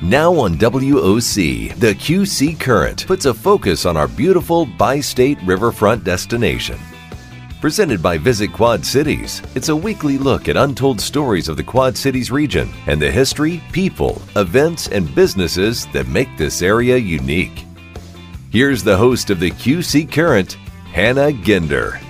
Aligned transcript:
Now 0.00 0.32
on 0.32 0.54
WOC, 0.54 1.74
the 1.74 1.92
QC 1.92 2.60
Current 2.60 3.04
puts 3.08 3.24
a 3.24 3.34
focus 3.34 3.84
on 3.84 3.96
our 3.96 4.06
beautiful 4.06 4.64
bi 4.64 5.00
state 5.00 5.38
riverfront 5.44 6.04
destination. 6.04 6.78
Presented 7.60 8.00
by 8.00 8.16
Visit 8.16 8.52
Quad 8.52 8.86
Cities, 8.86 9.42
it's 9.56 9.70
a 9.70 9.76
weekly 9.76 10.16
look 10.16 10.48
at 10.48 10.56
untold 10.56 11.00
stories 11.00 11.48
of 11.48 11.56
the 11.56 11.64
Quad 11.64 11.96
Cities 11.96 12.30
region 12.30 12.70
and 12.86 13.02
the 13.02 13.10
history, 13.10 13.60
people, 13.72 14.22
events, 14.36 14.86
and 14.86 15.12
businesses 15.16 15.86
that 15.86 16.06
make 16.06 16.28
this 16.36 16.62
area 16.62 16.96
unique. 16.96 17.64
Here's 18.52 18.84
the 18.84 18.96
host 18.96 19.30
of 19.30 19.40
the 19.40 19.50
QC 19.50 20.12
Current, 20.12 20.52
Hannah 20.92 21.32
Ginder. 21.32 22.00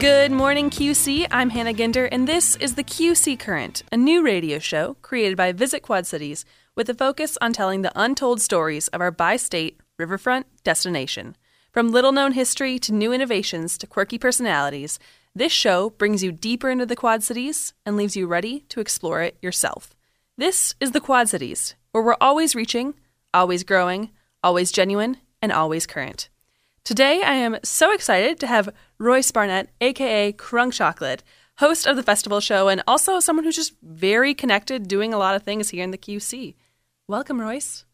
Good 0.00 0.32
morning, 0.32 0.70
QC. 0.70 1.28
I'm 1.30 1.50
Hannah 1.50 1.72
Ginder, 1.72 2.08
and 2.10 2.26
this 2.26 2.56
is 2.56 2.74
the 2.74 2.84
QC 2.84 3.38
Current, 3.38 3.84
a 3.92 3.96
new 3.96 4.24
radio 4.24 4.58
show 4.58 4.96
created 5.02 5.36
by 5.36 5.52
Visit 5.52 5.84
Quad 5.84 6.04
Cities 6.04 6.44
with 6.78 6.88
a 6.88 6.94
focus 6.94 7.36
on 7.40 7.52
telling 7.52 7.82
the 7.82 7.90
untold 8.00 8.40
stories 8.40 8.86
of 8.88 9.00
our 9.00 9.10
bi 9.10 9.36
state 9.36 9.80
riverfront 9.98 10.46
destination. 10.62 11.36
From 11.72 11.90
little 11.90 12.12
known 12.12 12.32
history 12.32 12.78
to 12.78 12.94
new 12.94 13.12
innovations 13.12 13.76
to 13.78 13.86
quirky 13.88 14.16
personalities, 14.16 15.00
this 15.34 15.50
show 15.50 15.90
brings 15.90 16.22
you 16.22 16.30
deeper 16.30 16.70
into 16.70 16.86
the 16.86 16.94
Quad 16.94 17.24
Cities 17.24 17.74
and 17.84 17.96
leaves 17.96 18.16
you 18.16 18.28
ready 18.28 18.60
to 18.68 18.78
explore 18.78 19.22
it 19.22 19.36
yourself. 19.42 19.96
This 20.36 20.76
is 20.78 20.92
the 20.92 21.00
Quad 21.00 21.28
Cities, 21.28 21.74
where 21.90 22.02
we're 22.02 22.14
always 22.20 22.54
reaching, 22.54 22.94
always 23.34 23.64
growing, 23.64 24.10
always 24.44 24.70
genuine, 24.70 25.16
and 25.42 25.50
always 25.50 25.84
current. 25.84 26.28
Today, 26.84 27.22
I 27.24 27.34
am 27.34 27.58
so 27.64 27.92
excited 27.92 28.38
to 28.38 28.46
have 28.46 28.72
Royce 28.98 29.32
Barnett, 29.32 29.70
aka 29.80 30.32
Crunk 30.32 30.74
Chocolate, 30.74 31.24
host 31.56 31.88
of 31.88 31.96
the 31.96 32.04
festival 32.04 32.38
show, 32.38 32.68
and 32.68 32.84
also 32.86 33.18
someone 33.18 33.44
who's 33.44 33.56
just 33.56 33.74
very 33.82 34.32
connected, 34.32 34.86
doing 34.86 35.12
a 35.12 35.18
lot 35.18 35.34
of 35.34 35.42
things 35.42 35.70
here 35.70 35.82
in 35.82 35.90
the 35.90 35.98
QC. 35.98 36.54
Welcome, 37.08 37.40
Royce. 37.40 37.84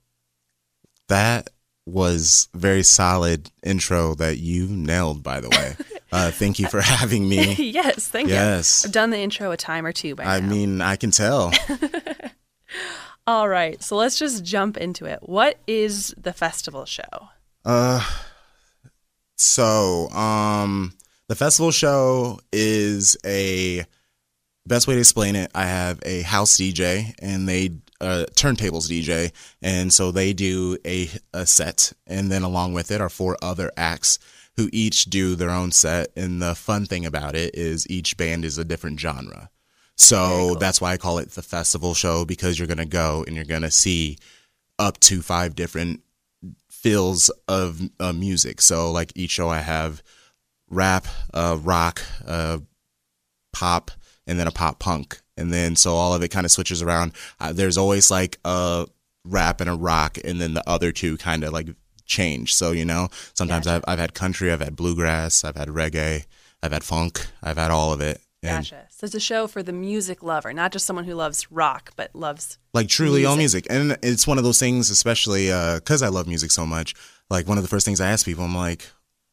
That 1.08 1.50
was 1.86 2.48
very 2.54 2.82
solid 2.82 3.50
intro 3.62 4.14
that 4.16 4.38
you 4.38 4.66
nailed, 4.68 5.22
by 5.22 5.40
the 5.40 5.50
way. 5.50 5.76
Uh, 6.12 6.30
thank 6.30 6.60
you 6.60 6.68
for 6.68 6.80
having 6.80 7.28
me. 7.28 7.54
yes, 7.58 8.06
thank 8.06 8.28
Yes. 8.28 8.84
you. 8.84 8.88
I've 8.88 8.92
done 8.92 9.10
the 9.10 9.18
intro 9.18 9.50
a 9.50 9.56
time 9.56 9.84
or 9.84 9.90
two 9.90 10.14
by 10.14 10.22
I 10.22 10.38
now. 10.38 10.46
mean, 10.48 10.80
I 10.80 10.94
can 10.94 11.10
tell. 11.10 11.52
All 13.26 13.48
right, 13.48 13.82
so 13.82 13.96
let's 13.96 14.16
just 14.16 14.44
jump 14.44 14.76
into 14.76 15.06
it. 15.06 15.18
What 15.22 15.58
is 15.66 16.14
the 16.16 16.32
festival 16.32 16.84
show? 16.84 17.02
Uh, 17.64 18.08
so, 19.36 20.08
um, 20.10 20.92
the 21.26 21.34
festival 21.34 21.72
show 21.72 22.38
is 22.52 23.16
a 23.26 23.84
best 24.66 24.86
way 24.86 24.94
to 24.94 25.00
explain 25.00 25.34
it. 25.34 25.50
I 25.52 25.64
have 25.64 25.98
a 26.04 26.22
house 26.22 26.56
DJ 26.56 27.12
and 27.18 27.48
they 27.48 27.70
uh, 28.04 28.26
turntables 28.36 28.88
DJ, 28.88 29.32
and 29.62 29.92
so 29.92 30.10
they 30.10 30.32
do 30.32 30.76
a 30.84 31.08
a 31.32 31.46
set, 31.46 31.92
and 32.06 32.30
then 32.30 32.42
along 32.42 32.74
with 32.74 32.90
it 32.90 33.00
are 33.00 33.08
four 33.08 33.36
other 33.42 33.72
acts 33.76 34.18
who 34.56 34.68
each 34.72 35.06
do 35.06 35.34
their 35.34 35.50
own 35.50 35.72
set. 35.72 36.08
And 36.14 36.40
the 36.40 36.54
fun 36.54 36.86
thing 36.86 37.04
about 37.06 37.34
it 37.34 37.54
is 37.54 37.88
each 37.90 38.16
band 38.16 38.44
is 38.44 38.58
a 38.58 38.64
different 38.64 39.00
genre. 39.00 39.50
So 39.96 40.16
cool. 40.16 40.54
that's 40.56 40.80
why 40.80 40.92
I 40.92 40.96
call 40.96 41.18
it 41.18 41.30
the 41.30 41.42
festival 41.42 41.94
show 41.94 42.24
because 42.24 42.58
you're 42.58 42.68
gonna 42.68 42.84
go 42.84 43.24
and 43.26 43.34
you're 43.34 43.44
gonna 43.44 43.70
see 43.70 44.18
up 44.78 44.98
to 45.00 45.22
five 45.22 45.54
different 45.54 46.00
feels 46.70 47.30
of 47.48 47.80
uh, 47.98 48.12
music. 48.12 48.60
So 48.60 48.90
like 48.90 49.12
each 49.14 49.30
show 49.30 49.48
I 49.48 49.60
have 49.60 50.02
rap, 50.68 51.06
uh, 51.32 51.58
rock, 51.62 52.02
uh, 52.26 52.58
pop, 53.52 53.90
and 54.26 54.38
then 54.38 54.48
a 54.48 54.52
pop 54.52 54.78
punk, 54.78 55.20
and 55.36 55.52
then 55.52 55.76
so 55.76 55.94
all 55.94 56.14
of 56.14 56.22
it 56.22 56.28
kind 56.28 56.44
of 56.44 56.50
switches 56.52 56.82
around. 56.82 57.12
Uh, 57.40 57.52
there's 57.52 57.76
always 57.78 58.10
like 58.10 58.38
a 58.44 58.86
rap 59.24 59.60
and 59.60 59.70
a 59.70 59.74
rock, 59.74 60.18
and 60.24 60.40
then 60.40 60.54
the 60.54 60.68
other 60.68 60.92
two 60.92 61.16
kind 61.16 61.44
of 61.44 61.52
like 61.52 61.68
change. 62.06 62.54
So 62.54 62.72
you 62.72 62.84
know, 62.84 63.08
sometimes 63.34 63.66
Gotcha. 63.66 63.76
I've 63.86 63.92
I've 63.94 63.98
had 63.98 64.14
country, 64.14 64.52
I've 64.52 64.60
had 64.60 64.76
bluegrass, 64.76 65.44
I've 65.44 65.56
had 65.56 65.68
reggae, 65.68 66.26
I've 66.62 66.72
had 66.72 66.84
funk, 66.84 67.26
I've 67.42 67.56
had 67.58 67.70
all 67.70 67.92
of 67.92 68.00
it. 68.00 68.20
And 68.42 68.62
Gotcha. 68.64 68.86
So 68.90 69.06
it's 69.06 69.14
a 69.14 69.20
show 69.20 69.46
for 69.46 69.62
the 69.62 69.72
music 69.72 70.22
lover, 70.22 70.52
not 70.52 70.70
just 70.70 70.84
someone 70.84 71.06
who 71.06 71.14
loves 71.14 71.50
rock, 71.50 71.92
but 71.96 72.14
loves. 72.14 72.58
like 72.74 72.88
truly 72.88 73.24
all 73.24 73.36
Music. 73.36 73.68
music 73.70 73.90
and 73.94 73.98
it's 74.02 74.26
one 74.26 74.36
of 74.38 74.44
those 74.44 74.58
things 74.60 74.90
especially 74.90 75.46
because 75.76 76.02
i 76.02 76.08
love 76.08 76.26
music 76.26 76.50
so 76.50 76.66
much 76.66 76.94
like 77.30 77.46
one 77.48 77.56
of 77.56 77.64
the 77.64 77.68
first 77.68 77.84
things 77.86 78.00
i 78.00 78.08
ask 78.10 78.26
people 78.26 78.44
i'm 78.44 78.54
like 78.54 78.90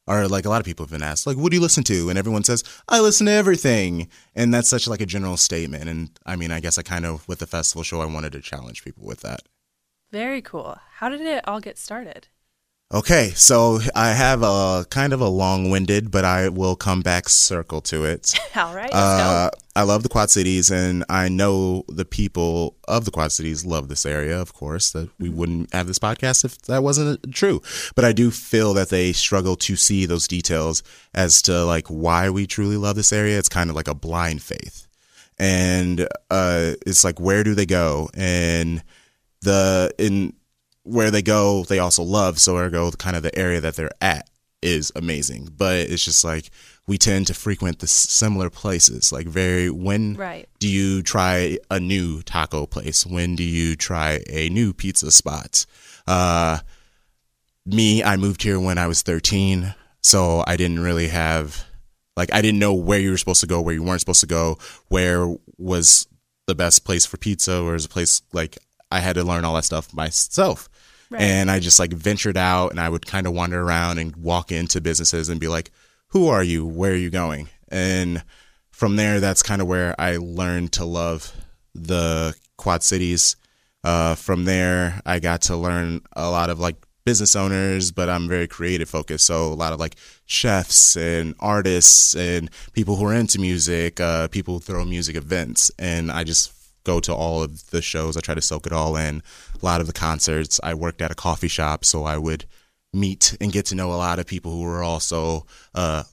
or 0.07 0.27
like 0.27 0.45
a 0.45 0.49
lot 0.49 0.59
of 0.59 0.65
people 0.65 0.85
have 0.85 0.91
been 0.91 1.03
asked 1.03 1.27
like 1.27 1.37
what 1.37 1.51
do 1.51 1.55
you 1.55 1.61
listen 1.61 1.83
to 1.83 2.09
and 2.09 2.17
everyone 2.17 2.43
says 2.43 2.63
i 2.89 2.99
listen 2.99 3.25
to 3.25 3.31
everything 3.31 4.07
and 4.35 4.53
that's 4.53 4.67
such 4.67 4.87
like 4.87 5.01
a 5.01 5.05
general 5.05 5.37
statement 5.37 5.87
and 5.87 6.09
i 6.25 6.35
mean 6.35 6.51
i 6.51 6.59
guess 6.59 6.77
i 6.77 6.81
kind 6.81 7.05
of 7.05 7.27
with 7.27 7.39
the 7.39 7.47
festival 7.47 7.83
show 7.83 8.01
i 8.01 8.05
wanted 8.05 8.31
to 8.31 8.41
challenge 8.41 8.83
people 8.83 9.05
with 9.05 9.21
that 9.21 9.41
Very 10.11 10.41
cool. 10.41 10.77
How 10.95 11.07
did 11.09 11.21
it 11.21 11.47
all 11.47 11.61
get 11.61 11.77
started? 11.77 12.27
Okay 12.93 13.31
so 13.35 13.79
i 13.95 14.09
have 14.09 14.43
a 14.43 14.85
kind 14.89 15.13
of 15.13 15.21
a 15.21 15.27
long-winded 15.27 16.11
but 16.11 16.25
i 16.25 16.49
will 16.49 16.75
come 16.75 17.01
back 17.01 17.29
circle 17.29 17.81
to 17.81 18.03
it 18.05 18.37
All 18.55 18.75
right, 18.75 18.89
Uh. 18.91 19.49
I 19.73 19.83
love 19.83 20.03
the 20.03 20.09
Quad 20.09 20.29
Cities, 20.29 20.69
and 20.69 21.05
I 21.07 21.29
know 21.29 21.85
the 21.87 22.03
people 22.03 22.75
of 22.89 23.05
the 23.05 23.11
Quad 23.11 23.31
Cities 23.31 23.63
love 23.63 23.87
this 23.87 24.05
area. 24.05 24.37
Of 24.37 24.51
course, 24.53 24.91
that 24.91 25.09
we 25.17 25.29
wouldn't 25.29 25.73
have 25.73 25.87
this 25.87 25.97
podcast 25.97 26.43
if 26.43 26.61
that 26.63 26.83
wasn't 26.83 27.33
true. 27.33 27.61
But 27.95 28.03
I 28.03 28.11
do 28.11 28.31
feel 28.31 28.73
that 28.73 28.89
they 28.89 29.13
struggle 29.13 29.55
to 29.55 29.77
see 29.77 30.05
those 30.05 30.27
details 30.27 30.83
as 31.13 31.41
to 31.43 31.63
like 31.63 31.87
why 31.87 32.29
we 32.29 32.45
truly 32.47 32.75
love 32.75 32.97
this 32.97 33.13
area. 33.13 33.39
It's 33.39 33.47
kind 33.47 33.69
of 33.69 33.75
like 33.77 33.87
a 33.87 33.95
blind 33.95 34.43
faith, 34.43 34.87
and 35.39 36.01
uh, 36.29 36.73
it's 36.85 37.05
like 37.05 37.21
where 37.21 37.45
do 37.45 37.55
they 37.55 37.65
go 37.65 38.09
and 38.13 38.83
the 39.41 39.93
in 39.97 40.33
where 40.83 41.11
they 41.11 41.21
go 41.21 41.63
they 41.63 41.79
also 41.79 42.03
love 42.03 42.39
so 42.39 42.57
ergo. 42.57 42.91
Kind 42.91 43.15
of 43.15 43.23
the 43.23 43.37
area 43.37 43.61
that 43.61 43.75
they're 43.75 43.91
at 44.01 44.29
is 44.61 44.91
amazing. 44.95 45.49
But 45.57 45.79
it's 45.89 46.05
just 46.05 46.23
like 46.23 46.49
we 46.87 46.97
tend 46.97 47.27
to 47.27 47.33
frequent 47.33 47.79
the 47.79 47.87
similar 47.87 48.49
places. 48.49 49.11
Like 49.11 49.27
very 49.27 49.69
when 49.69 50.15
Right. 50.15 50.47
do 50.59 50.67
you 50.67 51.01
try 51.03 51.57
a 51.69 51.79
new 51.79 52.21
taco 52.23 52.65
place? 52.65 53.05
When 53.05 53.35
do 53.35 53.43
you 53.43 53.75
try 53.75 54.21
a 54.29 54.49
new 54.49 54.73
pizza 54.73 55.11
spot? 55.11 55.65
Uh 56.07 56.59
me 57.65 58.03
i 58.03 58.17
moved 58.17 58.41
here 58.41 58.59
when 58.59 58.79
i 58.79 58.87
was 58.87 59.03
13 59.03 59.75
so 60.01 60.43
i 60.47 60.57
didn't 60.57 60.79
really 60.79 61.07
have 61.09 61.63
like 62.17 62.33
i 62.33 62.41
didn't 62.41 62.57
know 62.57 62.73
where 62.73 62.99
you 62.99 63.11
were 63.11 63.17
supposed 63.19 63.39
to 63.39 63.45
go 63.45 63.61
where 63.61 63.75
you 63.75 63.83
weren't 63.83 63.99
supposed 63.99 64.19
to 64.19 64.25
go 64.25 64.57
where 64.87 65.31
was 65.59 66.07
the 66.47 66.55
best 66.55 66.83
place 66.85 67.05
for 67.05 67.17
pizza 67.17 67.63
where 67.63 67.73
was 67.73 67.85
a 67.85 67.89
place 67.89 68.23
like 68.33 68.57
i 68.89 68.99
had 68.99 69.13
to 69.13 69.23
learn 69.23 69.45
all 69.45 69.53
that 69.53 69.63
stuff 69.63 69.93
myself 69.93 70.69
Right. 71.11 71.21
and 71.21 71.51
i 71.51 71.59
just 71.59 71.77
like 71.77 71.91
ventured 71.91 72.37
out 72.37 72.71
and 72.71 72.79
i 72.79 72.87
would 72.87 73.05
kind 73.05 73.27
of 73.27 73.33
wander 73.33 73.61
around 73.61 73.97
and 73.97 74.15
walk 74.15 74.49
into 74.51 74.79
businesses 74.79 75.27
and 75.27 75.41
be 75.41 75.49
like 75.49 75.69
who 76.11 76.27
are 76.27 76.43
you? 76.43 76.65
Where 76.65 76.91
are 76.91 76.95
you 76.95 77.09
going? 77.09 77.47
And 77.69 78.23
from 78.71 78.95
there 78.97 79.19
that's 79.19 79.43
kind 79.43 79.61
of 79.61 79.67
where 79.67 79.95
i 79.99 80.17
learned 80.17 80.73
to 80.73 80.85
love 80.85 81.33
the 81.73 82.35
quad 82.57 82.83
cities. 82.83 83.35
Uh, 83.83 84.13
from 84.15 84.45
there 84.45 85.01
i 85.05 85.19
got 85.19 85.41
to 85.41 85.55
learn 85.57 86.01
a 86.13 86.29
lot 86.29 86.49
of 86.49 86.59
like 86.59 86.75
business 87.03 87.35
owners 87.35 87.91
but 87.91 88.09
i'm 88.09 88.27
very 88.27 88.47
creative 88.47 88.89
focused. 88.89 89.25
So 89.25 89.47
a 89.47 89.55
lot 89.55 89.73
of 89.73 89.79
like 89.79 89.95
chefs 90.25 90.95
and 90.95 91.33
artists 91.39 92.15
and 92.15 92.49
people 92.73 92.95
who 92.97 93.05
are 93.05 93.13
into 93.13 93.39
music 93.39 93.99
uh, 93.99 94.27
people 94.27 94.55
who 94.55 94.59
throw 94.59 94.85
music 94.85 95.15
events. 95.15 95.71
And 95.79 96.11
i 96.11 96.23
just 96.23 96.51
go 96.83 96.99
to 96.99 97.13
all 97.13 97.43
of 97.43 97.69
the 97.71 97.81
shows 97.81 98.17
i 98.17 98.19
try 98.19 98.35
to 98.35 98.41
soak 98.41 98.65
it 98.65 98.73
all 98.73 98.95
in 98.95 99.21
a 99.61 99.65
lot 99.65 99.81
of 99.81 99.87
the 99.87 99.93
concerts 99.93 100.59
i 100.63 100.73
worked 100.73 101.01
at 101.01 101.11
a 101.11 101.15
coffee 101.15 101.47
shop 101.47 101.85
so 101.85 102.03
i 102.03 102.17
would 102.17 102.45
meet 102.93 103.37
and 103.39 103.51
get 103.51 103.65
to 103.67 103.75
know 103.75 103.91
a 103.91 103.95
lot 103.95 104.19
of 104.19 104.25
people 104.25 104.51
who 104.51 104.61
were 104.61 104.83
also 104.83 105.45
uh, 105.75 106.03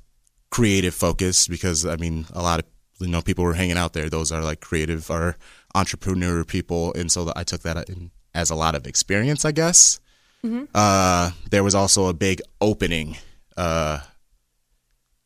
creative 0.51 0.95
focused 0.95 1.51
because 1.51 1.85
I 1.85 1.97
mean 1.97 2.27
a 2.33 2.43
lot 2.43 2.61
of 2.61 2.67
you 3.01 3.09
know 3.09 3.23
people 3.23 3.45
were 3.45 3.55
hanging 3.55 3.77
out 3.77 3.93
there. 3.93 4.09
Those 4.09 4.33
are 4.33 4.43
like 4.43 4.61
creative 4.61 5.11
or 5.11 5.37
entrepreneur 5.75 6.45
people, 6.45 6.93
and 6.95 7.11
so 7.11 7.33
I 7.35 7.45
took 7.45 7.63
that 7.63 7.89
in, 7.89 8.11
as 8.35 8.51
a 8.51 8.55
lot 8.55 8.75
of 8.75 8.87
experience, 8.87 9.45
I 9.45 9.53
guess. 9.53 10.01
Uh, 10.75 11.31
there 11.51 11.65
was 11.65 11.75
also 11.75 12.07
a 12.07 12.15
big 12.15 12.41
opening. 12.61 13.17
Uh, 13.57 14.01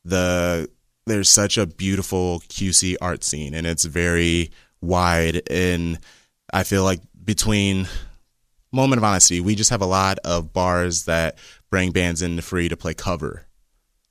the 0.03 0.69
there's 1.05 1.29
such 1.29 1.57
a 1.57 1.67
beautiful 1.67 2.41
QC 2.49 2.95
art 3.01 3.23
scene, 3.23 3.53
and 3.53 3.67
it's 3.67 3.85
very 3.85 4.51
wide, 4.83 5.41
and 5.49 5.97
I 6.51 6.63
feel 6.63 6.83
like 6.83 7.01
between 7.23 7.87
moment 8.71 8.97
of 8.97 9.03
honesty, 9.03 9.39
we 9.39 9.55
just 9.55 9.69
have 9.69 9.81
a 9.81 9.85
lot 9.87 10.19
of 10.19 10.53
bars 10.53 11.05
that 11.05 11.37
bring 11.69 11.91
bands 11.91 12.21
in 12.21 12.35
to 12.35 12.41
free 12.41 12.69
to 12.69 12.77
play 12.77 12.93
cover 12.93 13.45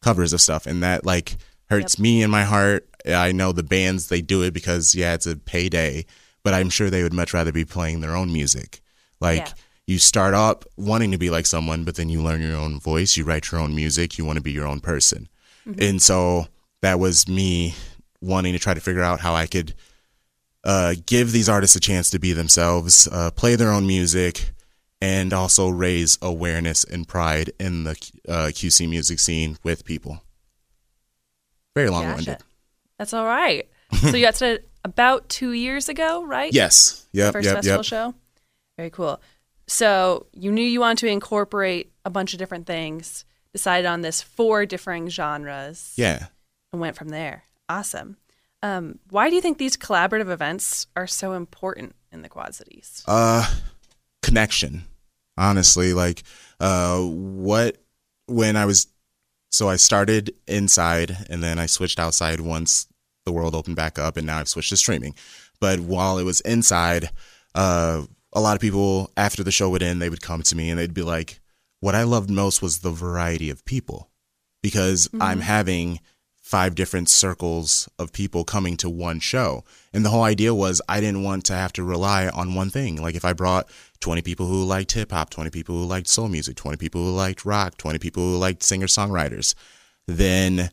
covers 0.01 0.33
of 0.33 0.41
stuff. 0.41 0.67
And 0.67 0.83
that 0.83 1.05
like 1.07 1.37
hurts 1.71 1.99
me 1.99 2.23
in 2.23 2.31
my 2.31 2.43
heart. 2.45 2.89
I 3.07 3.33
know 3.33 3.53
the 3.53 3.63
bands 3.63 4.09
they 4.09 4.21
do 4.21 4.43
it 4.43 4.53
because 4.53 4.95
yeah 4.95 5.15
it's 5.15 5.27
a 5.27 5.37
payday 5.37 6.07
but 6.45 6.55
i'm 6.55 6.71
sure 6.71 6.91
they 6.91 7.03
would 7.05 7.13
much 7.13 7.33
rather 7.33 7.53
be 7.53 7.65
playing 7.65 8.01
their 8.01 8.17
own 8.17 8.33
music. 8.33 8.81
Like 9.21 9.47
Yeah. 9.47 9.53
you 9.87 9.99
start 9.99 10.35
up 10.35 10.65
wanting 10.77 11.13
to 11.13 11.19
be 11.19 11.31
like 11.31 11.47
someone 11.47 11.85
but 11.85 11.95
then 11.95 12.09
you 12.09 12.21
learn 12.23 12.43
your 12.43 12.57
own 12.57 12.81
voice 12.81 13.17
you 13.17 13.25
write 13.25 13.51
your 13.53 13.61
own 13.61 13.75
music 13.77 14.19
you 14.19 14.25
want 14.25 14.37
to 14.37 14.43
be 14.43 14.53
your 14.53 14.67
own 14.67 14.81
person. 14.81 15.29
Mm-hmm. 15.69 15.83
And 15.83 16.03
so 16.03 16.49
that 16.81 16.99
was 16.99 17.29
me 17.29 17.75
wanting 18.21 18.53
to 18.53 18.59
try 18.59 18.75
to 18.75 18.81
figure 18.81 19.03
out 19.03 19.21
how 19.21 19.35
i 19.35 19.47
could 19.47 19.75
uh, 20.64 20.94
give 21.06 21.32
these 21.32 21.49
artists 21.49 21.76
a 21.76 21.81
chance 21.81 22.11
to 22.11 22.19
be 22.19 22.32
themselves, 22.32 23.09
uh, 23.11 23.31
play 23.32 23.56
their 23.56 23.70
own 23.70 23.87
music, 23.87 24.50
and 25.00 25.32
also 25.32 25.69
raise 25.69 26.17
awareness 26.23 26.85
and 26.85 27.09
pride 27.09 27.50
in 27.59 27.85
the 27.85 27.93
uh, 28.29 28.47
QC 28.53 28.88
music 28.88 29.19
scene 29.19 29.59
with 29.64 29.85
people. 29.85 30.23
Very 31.75 31.88
long 31.91 32.06
winded. 32.06 32.26
Gotcha. 32.26 32.44
That's 32.99 33.12
all 33.14 33.25
right. 33.26 33.69
so 33.93 34.17
you 34.17 34.25
got 34.25 34.37
started 34.37 34.64
about 34.85 35.29
two 35.29 35.53
years 35.53 35.88
ago, 35.88 36.25
right? 36.25 36.53
Yes. 36.53 37.06
Yep. 37.12 37.32
First 37.32 37.47
Yep. 37.47 37.55
festival 37.56 37.79
Yep. 37.79 37.85
show. 37.85 38.14
Very 38.76 38.91
cool. 38.91 39.20
So 39.67 40.26
you 40.32 40.53
knew 40.53 40.64
you 40.64 40.81
wanted 40.81 40.99
to 41.06 41.06
incorporate 41.12 41.93
a 42.05 42.11
bunch 42.11 42.32
of 42.32 42.38
different 42.38 42.67
things. 42.67 43.25
Decided 43.53 43.87
on 43.87 44.00
this 44.00 44.23
four 44.23 44.64
differing 44.67 45.09
genres 45.09 45.93
Yeah. 45.97 46.26
and 46.73 46.81
went 46.81 46.97
from 46.97 47.09
there. 47.11 47.44
Awesome. 47.69 48.17
Um, 48.62 49.00
why 49.11 49.29
do 49.29 49.35
you 49.35 49.43
think 49.43 49.59
these 49.59 49.76
collaborative 49.76 50.31
events 50.31 50.87
are 50.94 51.06
so 51.06 51.32
important 51.32 51.97
in 52.12 52.23
the 52.23 52.29
Quad 52.29 52.55
Cities? 52.55 53.03
Uh, 53.06 53.53
connection. 54.23 54.85
Honestly, 55.37 55.93
like, 55.94 56.23
uh, 56.61 57.00
what 57.00 57.79
when 58.26 58.56
I 58.56 58.67
was 58.67 58.87
so 59.50 59.69
I 59.69 59.76
started 59.76 60.35
inside 60.47 61.26
and 61.29 61.43
then 61.43 61.59
I 61.59 61.67
switched 61.67 61.99
outside 61.99 62.41
once 62.41 62.87
the 63.25 63.32
world 63.32 63.55
opened 63.55 63.76
back 63.76 63.99
up, 63.99 64.17
and 64.17 64.26
now 64.26 64.38
I've 64.38 64.49
switched 64.49 64.70
to 64.70 64.76
streaming. 64.76 65.14
But 65.61 65.81
while 65.81 66.19
it 66.19 66.25
was 66.25 66.41
inside, 66.43 67.11
uh, 67.55 68.03
a 68.32 68.41
lot 68.41 68.55
of 68.55 68.61
people 68.61 69.11
after 69.17 69.43
the 69.43 69.53
show 69.53 69.70
would 69.70 69.82
end, 69.82 70.00
they 70.00 70.11
would 70.11 70.23
come 70.23 70.43
to 70.43 70.56
me 70.56 70.70
and 70.70 70.79
they'd 70.79 70.94
be 70.94 71.03
like, 71.03 71.41
"What 71.81 71.94
I 71.94 72.05
loved 72.05 72.31
most 72.31 72.62
was 72.62 72.79
the 72.79 72.91
variety 72.91 73.50
of 73.50 73.64
people, 73.64 74.11
because 74.62 75.09
I'm 75.20 75.41
having." 75.41 75.99
Five 76.52 76.75
different 76.75 77.08
circles 77.08 77.88
of 77.99 78.12
people 78.12 78.44
coming 78.44 78.76
to 78.76 78.90
one 78.90 79.19
show. 79.19 79.64
And 79.94 80.04
the 80.04 80.10
whole 80.10 80.22
idea 80.22 80.54
was 80.54 80.82
I 80.87 81.00
didn't 81.00 81.22
want 81.22 81.46
to 81.46 81.54
have 81.54 81.72
to 81.72 81.82
rely 81.82 82.28
on 82.28 82.54
one 82.54 82.69
thing. 82.69 83.00
Like 83.00 83.14
if 83.14 83.25
I 83.25 83.32
brought 83.32 83.70
20 84.00 84.20
people 84.20 84.44
who 84.44 84.62
liked 84.62 84.93
hip 84.93 85.12
hop, 85.12 85.31
20 85.31 85.49
people 85.49 85.75
who 85.75 85.87
liked 85.87 86.08
soul 86.08 86.28
music, 86.28 86.56
20 86.56 86.76
people 86.76 87.02
who 87.02 87.10
liked 87.12 87.46
rock, 87.46 87.78
20 87.78 87.99
people 87.99 88.22
who 88.22 88.37
liked 88.37 88.62
singer 88.62 88.87
songwriters, 88.87 89.54
then 90.06 90.69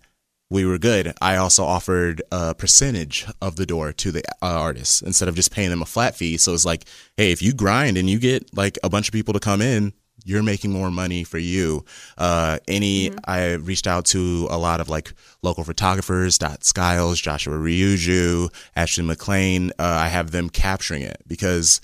we 0.50 0.66
were 0.66 0.78
good. 0.78 1.14
I 1.22 1.38
also 1.38 1.64
offered 1.64 2.22
a 2.30 2.54
percentage 2.54 3.26
of 3.42 3.56
the 3.56 3.66
door 3.66 3.94
to 3.94 4.12
the 4.12 4.22
uh, 4.42 4.60
artists 4.60 5.02
instead 5.02 5.30
of 5.30 5.36
just 5.36 5.54
paying 5.54 5.70
them 5.70 5.82
a 5.82 5.86
flat 5.86 6.14
fee. 6.14 6.36
So 6.36 6.54
it's 6.54 6.66
like, 6.66 6.84
hey, 7.16 7.32
if 7.32 7.42
you 7.42 7.54
grind 7.54 7.98
and 7.98 8.10
you 8.10 8.20
get 8.20 8.54
like 8.54 8.78
a 8.84 8.90
bunch 8.90 9.08
of 9.08 9.14
people 9.14 9.34
to 9.34 9.40
come 9.40 9.62
in, 9.62 9.94
you're 10.30 10.44
making 10.44 10.72
more 10.72 10.92
money 10.92 11.24
for 11.24 11.40
you. 11.40 11.84
Uh, 12.16 12.60
any, 12.68 13.12
I 13.26 13.54
reached 13.54 13.88
out 13.88 14.06
to 14.06 14.48
a 14.52 14.58
lot 14.60 14.80
of 14.80 14.88
like 14.88 15.12
local 15.42 15.64
photographers, 15.64 16.38
Dot 16.38 16.64
Skiles, 16.64 17.20
Joshua 17.20 17.58
Ryuju, 17.58 18.54
Ashley 18.76 19.04
McLean. 19.04 19.72
Uh, 19.80 19.84
I 19.84 20.08
have 20.08 20.30
them 20.30 20.50
capturing 20.50 21.02
it 21.02 21.24
because 21.26 21.82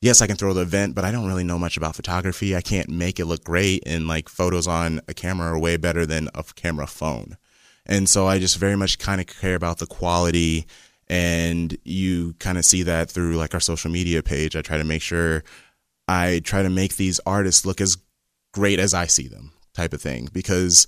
yes, 0.00 0.22
I 0.22 0.28
can 0.28 0.36
throw 0.36 0.54
the 0.54 0.62
event, 0.62 0.94
but 0.94 1.04
I 1.04 1.10
don't 1.10 1.26
really 1.26 1.42
know 1.42 1.58
much 1.58 1.76
about 1.76 1.96
photography. 1.96 2.54
I 2.54 2.60
can't 2.60 2.88
make 2.88 3.18
it 3.18 3.26
look 3.26 3.42
great, 3.42 3.82
and 3.84 4.06
like 4.06 4.28
photos 4.28 4.68
on 4.68 5.00
a 5.08 5.14
camera 5.14 5.52
are 5.52 5.58
way 5.58 5.76
better 5.76 6.06
than 6.06 6.28
a 6.36 6.44
camera 6.54 6.86
phone. 6.86 7.36
And 7.84 8.08
so 8.08 8.28
I 8.28 8.38
just 8.38 8.58
very 8.58 8.76
much 8.76 9.00
kind 9.00 9.20
of 9.20 9.26
care 9.26 9.56
about 9.56 9.78
the 9.78 9.86
quality, 9.86 10.66
and 11.08 11.76
you 11.82 12.34
kind 12.38 12.58
of 12.58 12.64
see 12.64 12.84
that 12.84 13.10
through 13.10 13.34
like 13.34 13.54
our 13.54 13.60
social 13.60 13.90
media 13.90 14.22
page. 14.22 14.54
I 14.54 14.62
try 14.62 14.78
to 14.78 14.84
make 14.84 15.02
sure 15.02 15.42
I 16.08 16.40
try 16.44 16.62
to 16.62 16.70
make 16.70 16.96
these 16.96 17.20
artists 17.26 17.64
look 17.64 17.80
as 17.80 17.96
great 18.52 18.78
as 18.78 18.94
I 18.94 19.06
see 19.06 19.28
them, 19.28 19.52
type 19.74 19.92
of 19.92 20.02
thing, 20.02 20.28
because 20.32 20.86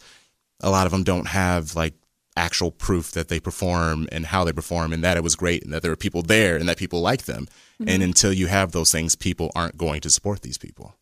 a 0.60 0.70
lot 0.70 0.86
of 0.86 0.92
them 0.92 1.04
don't 1.04 1.28
have 1.28 1.74
like 1.74 1.94
actual 2.36 2.70
proof 2.70 3.12
that 3.12 3.28
they 3.28 3.38
perform 3.38 4.08
and 4.10 4.26
how 4.26 4.44
they 4.44 4.52
perform 4.52 4.92
and 4.92 5.04
that 5.04 5.16
it 5.16 5.22
was 5.22 5.36
great 5.36 5.62
and 5.62 5.72
that 5.72 5.82
there 5.82 5.90
were 5.90 5.96
people 5.96 6.22
there 6.22 6.56
and 6.56 6.68
that 6.68 6.76
people 6.76 7.00
like 7.00 7.24
them. 7.24 7.46
Mm-hmm. 7.80 7.88
And 7.88 8.02
until 8.02 8.32
you 8.32 8.48
have 8.48 8.72
those 8.72 8.90
things, 8.90 9.14
people 9.14 9.52
aren't 9.54 9.76
going 9.76 10.00
to 10.00 10.10
support 10.10 10.42
these 10.42 10.58
people. 10.58 10.96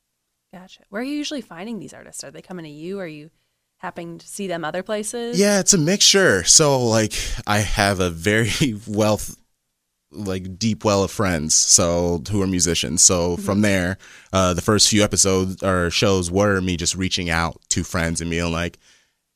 Gotcha. 0.52 0.82
Where 0.90 1.00
are 1.00 1.04
you 1.04 1.16
usually 1.16 1.40
finding 1.40 1.78
these 1.78 1.94
artists? 1.94 2.22
Are 2.22 2.30
they 2.30 2.42
coming 2.42 2.66
to 2.66 2.70
you? 2.70 3.00
Are 3.00 3.06
you 3.06 3.30
happening 3.78 4.18
to 4.18 4.28
see 4.28 4.46
them 4.46 4.64
other 4.64 4.82
places? 4.82 5.38
Yeah, 5.38 5.60
it's 5.60 5.72
a 5.72 5.78
mixture. 5.78 6.44
So 6.44 6.84
like 6.84 7.14
I 7.46 7.58
have 7.58 8.00
a 8.00 8.10
very 8.10 8.78
wealth 8.86 9.36
like 10.12 10.58
deep 10.58 10.84
well 10.84 11.02
of 11.02 11.10
friends 11.10 11.54
so 11.54 12.22
who 12.30 12.42
are 12.42 12.46
musicians. 12.46 13.02
So 13.02 13.36
from 13.36 13.62
there 13.62 13.98
uh 14.32 14.54
the 14.54 14.60
first 14.62 14.88
few 14.88 15.02
episodes 15.02 15.62
or 15.62 15.90
shows 15.90 16.30
were 16.30 16.60
me 16.60 16.76
just 16.76 16.94
reaching 16.94 17.30
out 17.30 17.60
to 17.70 17.82
friends 17.82 18.20
and 18.20 18.30
being 18.30 18.52
like 18.52 18.78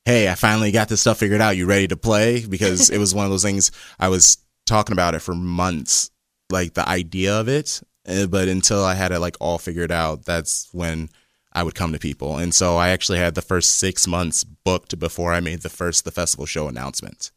hey 0.04 0.28
i 0.28 0.34
finally 0.34 0.70
got 0.70 0.88
this 0.88 1.00
stuff 1.00 1.18
figured 1.18 1.40
out. 1.40 1.56
You 1.56 1.66
ready 1.66 1.88
to 1.88 1.96
play? 1.96 2.44
Because 2.46 2.90
it 2.94 2.98
was 2.98 3.14
one 3.14 3.24
of 3.24 3.30
those 3.30 3.42
things 3.42 3.70
i 3.98 4.08
was 4.08 4.38
talking 4.66 4.92
about 4.92 5.14
it 5.14 5.20
for 5.20 5.34
months 5.34 6.10
like 6.50 6.74
the 6.74 6.88
idea 6.88 7.34
of 7.38 7.48
it 7.48 7.80
uh, 8.08 8.26
but 8.26 8.48
until 8.48 8.84
i 8.84 8.94
had 8.94 9.12
it 9.12 9.20
like 9.20 9.36
all 9.40 9.58
figured 9.58 9.92
out 9.92 10.24
that's 10.24 10.68
when 10.72 11.08
i 11.52 11.62
would 11.62 11.74
come 11.74 11.92
to 11.92 11.98
people. 11.98 12.36
And 12.36 12.54
so 12.54 12.76
i 12.76 12.90
actually 12.90 13.18
had 13.18 13.34
the 13.34 13.42
first 13.42 13.78
six 13.78 14.06
months 14.06 14.44
booked 14.44 14.98
before 14.98 15.32
i 15.32 15.40
made 15.40 15.62
the 15.62 15.68
first 15.68 16.04
the 16.04 16.10
festival 16.10 16.46
show 16.46 16.68
announcement. 16.68 17.30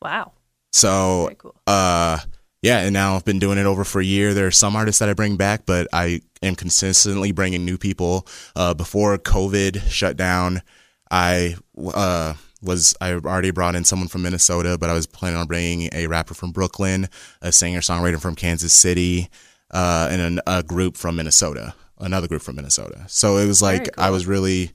Wow. 0.00 0.32
so 0.72 1.30
cool. 1.38 1.54
uh 1.66 2.18
yeah 2.62 2.80
and 2.80 2.92
now 2.92 3.16
i've 3.16 3.24
been 3.24 3.38
doing 3.38 3.58
it 3.58 3.66
over 3.66 3.84
for 3.84 4.00
a 4.00 4.04
year. 4.04 4.34
There 4.34 4.46
are 4.46 4.50
some 4.52 4.76
artists 4.76 4.98
that 4.98 5.08
i 5.08 5.14
bring 5.14 5.36
back 5.36 5.66
but 5.66 5.86
i 5.92 6.20
am 6.42 6.54
consistently 6.54 7.32
bringing 7.32 7.64
new 7.64 7.78
people. 7.78 8.26
Uh 8.56 8.74
before 8.74 9.16
covid 9.18 9.82
shut 9.90 10.16
down 10.16 10.62
i 11.10 11.56
uh 11.94 12.34
was 12.62 12.94
i 13.00 13.12
already 13.12 13.50
brought 13.50 13.74
in 13.74 13.84
someone 13.84 14.08
from 14.08 14.22
minnesota 14.22 14.76
but 14.78 14.90
i 14.90 14.92
was 14.92 15.06
planning 15.06 15.38
on 15.38 15.46
bringing 15.46 15.88
a 15.92 16.06
rapper 16.06 16.34
from 16.34 16.52
brooklyn 16.52 17.08
a 17.40 17.50
singer 17.50 17.80
songwriter 17.80 18.20
from 18.20 18.34
kansas 18.34 18.74
city 18.74 19.28
uh 19.70 20.08
and 20.10 20.20
an, 20.20 20.40
a 20.46 20.62
group 20.62 20.96
from 20.96 21.16
minnesota 21.16 21.74
another 21.98 22.28
group 22.28 22.42
from 22.42 22.56
minnesota. 22.56 23.04
So 23.08 23.36
it 23.38 23.46
was 23.46 23.62
like 23.62 23.84
Very 23.84 23.90
i 23.98 24.10
was 24.10 24.26
really 24.26 24.72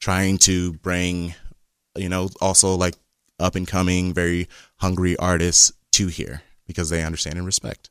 trying 0.00 0.38
to 0.38 0.72
bring 0.74 1.34
you 1.96 2.08
know 2.08 2.28
also 2.40 2.74
like 2.74 2.94
up 3.38 3.54
and 3.54 3.66
coming 3.66 4.12
very 4.12 4.48
hungry 4.76 5.16
artists 5.16 5.72
to 5.92 6.08
here 6.08 6.42
because 6.68 6.90
they 6.90 7.02
understand 7.02 7.36
and 7.36 7.46
respect 7.46 7.90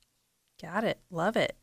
Got 0.61 0.83
it. 0.83 0.99
Love 1.11 1.37
it. 1.37 1.55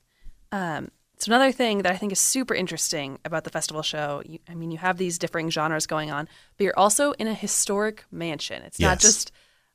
Um, 0.52 0.90
so 1.18 1.30
another 1.30 1.52
thing 1.52 1.78
that 1.82 1.92
I 1.92 1.96
think 1.96 2.12
is 2.12 2.18
super 2.18 2.54
interesting 2.54 3.18
about 3.24 3.44
the 3.44 3.50
festival 3.50 3.82
show, 3.82 4.22
you, 4.24 4.38
I 4.48 4.54
mean, 4.54 4.70
you 4.70 4.78
have 4.78 4.98
these 4.98 5.18
differing 5.18 5.50
genres 5.50 5.86
going 5.86 6.10
on, 6.10 6.28
but 6.56 6.64
you're 6.64 6.78
also 6.78 7.12
in 7.12 7.26
a 7.26 7.34
historic 7.34 8.04
mansion. 8.10 8.62
It's 8.62 8.80
not 8.80 9.00
just 9.00 9.32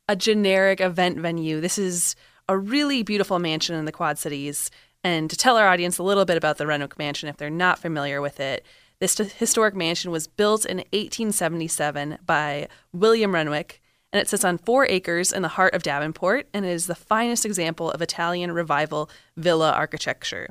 a 0.08 0.16
generic 0.16 0.80
event 0.82 1.18
venue. 1.18 1.60
This 1.60 1.78
is 1.78 2.16
a 2.48 2.58
really 2.58 3.04
beautiful 3.04 3.40
mansion 3.40 3.76
in 3.76 3.86
the 3.86 3.92
Quad 3.92 4.18
Cities. 4.18 4.70
And 5.04 5.30
to 5.30 5.38
tell 5.38 5.58
our 5.58 5.68
audience 5.68 5.98
a 5.98 6.04
little 6.04 6.26
bit 6.26 6.38
about 6.38 6.58
the 6.58 6.68
Renwick 6.68 6.98
Mansion, 6.98 7.30
if 7.30 7.38
they're 7.38 7.50
not 7.50 7.80
familiar 7.80 8.22
with 8.22 8.40
it, 8.40 8.66
this 9.00 9.18
historic 9.18 9.76
mansion 9.76 10.12
was 10.12 10.28
built 10.28 10.66
in 10.66 10.78
1877 10.78 12.18
by 12.26 12.68
William 12.92 13.34
Renwick, 13.34 13.82
and 14.12 14.22
it 14.22 14.28
sits 14.28 14.44
on 14.44 14.58
four 14.58 14.88
acres 14.88 15.32
in 15.32 15.42
the 15.42 15.50
heart 15.50 15.74
of 15.74 15.84
Davenport, 15.84 16.48
and 16.54 16.66
it 16.66 16.70
is 16.70 16.88
the 16.88 16.96
finest 16.96 17.46
example 17.46 17.92
of 17.92 18.02
Italian 18.02 18.52
revival 18.52 19.10
villa 19.38 19.72
architecture. 19.72 20.50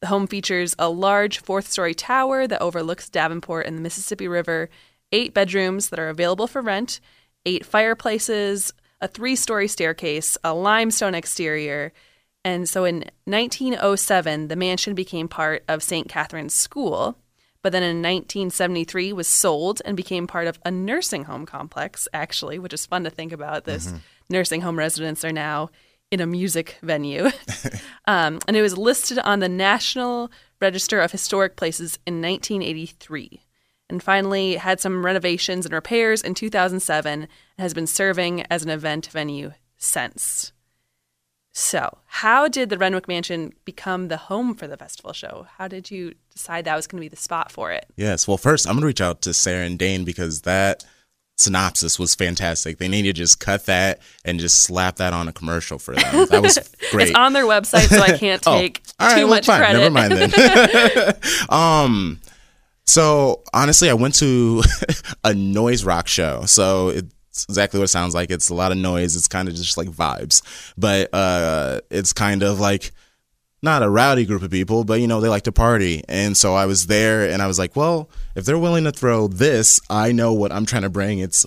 The 0.00 0.06
home 0.06 0.26
features 0.26 0.74
a 0.78 0.88
large 0.88 1.38
fourth 1.40 1.68
story 1.68 1.94
tower 1.94 2.46
that 2.46 2.62
overlooks 2.62 3.10
Davenport 3.10 3.66
and 3.66 3.76
the 3.76 3.82
Mississippi 3.82 4.28
River, 4.28 4.70
eight 5.12 5.34
bedrooms 5.34 5.90
that 5.90 5.98
are 5.98 6.08
available 6.08 6.46
for 6.46 6.62
rent, 6.62 7.00
eight 7.44 7.66
fireplaces, 7.66 8.72
a 9.00 9.08
three 9.08 9.36
story 9.36 9.68
staircase, 9.68 10.38
a 10.42 10.54
limestone 10.54 11.14
exterior. 11.14 11.92
And 12.44 12.68
so 12.68 12.84
in 12.84 13.04
1907, 13.24 14.48
the 14.48 14.56
mansion 14.56 14.94
became 14.94 15.28
part 15.28 15.64
of 15.68 15.82
St. 15.82 16.08
Catherine's 16.08 16.54
School, 16.54 17.18
but 17.62 17.72
then 17.72 17.82
in 17.82 17.98
1973 17.98 19.12
was 19.12 19.28
sold 19.28 19.82
and 19.84 19.96
became 19.96 20.26
part 20.26 20.46
of 20.46 20.58
a 20.64 20.70
nursing 20.70 21.24
home 21.24 21.46
complex, 21.46 22.08
actually, 22.12 22.58
which 22.58 22.72
is 22.72 22.86
fun 22.86 23.04
to 23.04 23.10
think 23.10 23.32
about. 23.32 23.64
This 23.64 23.92
nursing 24.30 24.62
home 24.62 24.78
residents 24.78 25.24
are 25.24 25.32
now 25.32 25.70
in 26.10 26.20
a 26.20 26.26
music 26.26 26.78
venue. 26.82 27.30
um, 28.06 28.38
and 28.48 28.56
it 28.56 28.62
was 28.62 28.78
listed 28.78 29.18
on 29.18 29.40
the 29.40 29.48
National 29.48 30.30
Register 30.60 31.00
of 31.00 31.12
Historic 31.12 31.56
Places 31.56 31.98
in 32.06 32.22
1983. 32.22 33.42
And 33.88 34.02
finally, 34.02 34.56
had 34.56 34.80
some 34.80 35.04
renovations 35.04 35.66
and 35.66 35.74
repairs 35.74 36.22
in 36.22 36.34
2007 36.34 37.22
and 37.22 37.28
has 37.58 37.74
been 37.74 37.86
serving 37.86 38.44
as 38.50 38.62
an 38.62 38.70
event 38.70 39.08
venue 39.08 39.52
since. 39.76 40.52
So, 41.52 41.98
how 42.06 42.46
did 42.48 42.70
the 42.70 42.78
Renwick 42.78 43.08
Mansion 43.08 43.52
become 43.64 44.06
the 44.08 44.16
home 44.16 44.54
for 44.54 44.68
the 44.68 44.76
festival 44.76 45.12
show? 45.12 45.46
How 45.58 45.66
did 45.66 45.90
you 45.90 46.14
decide 46.32 46.64
that 46.64 46.76
was 46.76 46.86
going 46.86 46.98
to 47.00 47.04
be 47.04 47.08
the 47.08 47.16
spot 47.16 47.50
for 47.50 47.72
it? 47.72 47.86
yes 47.96 48.26
well 48.28 48.36
first 48.38 48.66
i'm 48.68 48.76
gonna 48.76 48.86
reach 48.86 49.00
out 49.00 49.20
to 49.22 49.34
sarah 49.34 49.66
and 49.66 49.78
dane 49.78 50.04
because 50.04 50.42
that 50.42 50.84
synopsis 51.36 51.98
was 51.98 52.14
fantastic 52.14 52.78
they 52.78 52.86
need 52.88 53.02
to 53.02 53.12
just 53.12 53.40
cut 53.40 53.66
that 53.66 54.00
and 54.24 54.38
just 54.38 54.62
slap 54.62 54.96
that 54.96 55.12
on 55.12 55.26
a 55.26 55.32
commercial 55.32 55.78
for 55.78 55.94
them 55.94 56.26
that 56.30 56.40
was 56.40 56.56
great 56.92 57.08
It's 57.08 57.16
on 57.18 57.32
their 57.32 57.44
website, 57.44 57.88
so 57.88 58.00
I 58.00 58.16
can't 58.16 58.42
Oh, 58.46 58.58
take 58.58 58.80
all 58.98 59.08
right, 59.08 59.14
too 59.16 59.26
well, 59.26 59.34
much 59.36 59.46
fine. 59.46 59.58
credit. 59.60 59.78
Never 59.78 59.90
mind 59.90 60.12
then. 60.12 61.14
um, 61.48 62.20
so 62.86 63.42
honestly, 63.52 63.90
I 63.90 63.94
went 63.94 64.14
to 64.16 64.62
a 65.24 65.34
noise 65.34 65.84
rock 65.84 66.08
show. 66.08 66.44
So 66.46 66.90
it, 66.90 67.06
It's 67.30 67.44
exactly 67.44 67.78
what 67.78 67.84
it 67.84 67.88
sounds 67.88 68.14
like. 68.14 68.30
It's 68.30 68.48
a 68.48 68.54
lot 68.54 68.72
of 68.72 68.78
noise. 68.78 69.16
It's 69.16 69.28
kind 69.28 69.48
of 69.48 69.54
just 69.54 69.76
like 69.76 69.88
vibes, 69.88 70.42
but 70.76 71.08
uh, 71.12 71.80
it's 71.90 72.12
kind 72.12 72.42
of 72.42 72.60
like 72.60 72.90
not 73.62 73.82
a 73.82 73.88
rowdy 73.88 74.24
group 74.24 74.42
of 74.42 74.50
people, 74.50 74.84
but 74.84 75.00
you 75.00 75.06
know, 75.06 75.20
they 75.20 75.28
like 75.28 75.44
to 75.44 75.52
party. 75.52 76.02
And 76.08 76.36
so 76.36 76.54
I 76.54 76.66
was 76.66 76.86
there 76.86 77.28
and 77.28 77.42
I 77.42 77.46
was 77.46 77.58
like, 77.58 77.76
well, 77.76 78.10
if 78.34 78.44
they're 78.44 78.58
willing 78.58 78.84
to 78.84 78.92
throw 78.92 79.28
this, 79.28 79.80
I 79.90 80.12
know 80.12 80.32
what 80.32 80.52
I'm 80.52 80.66
trying 80.66 80.82
to 80.82 80.90
bring. 80.90 81.18
It's 81.18 81.46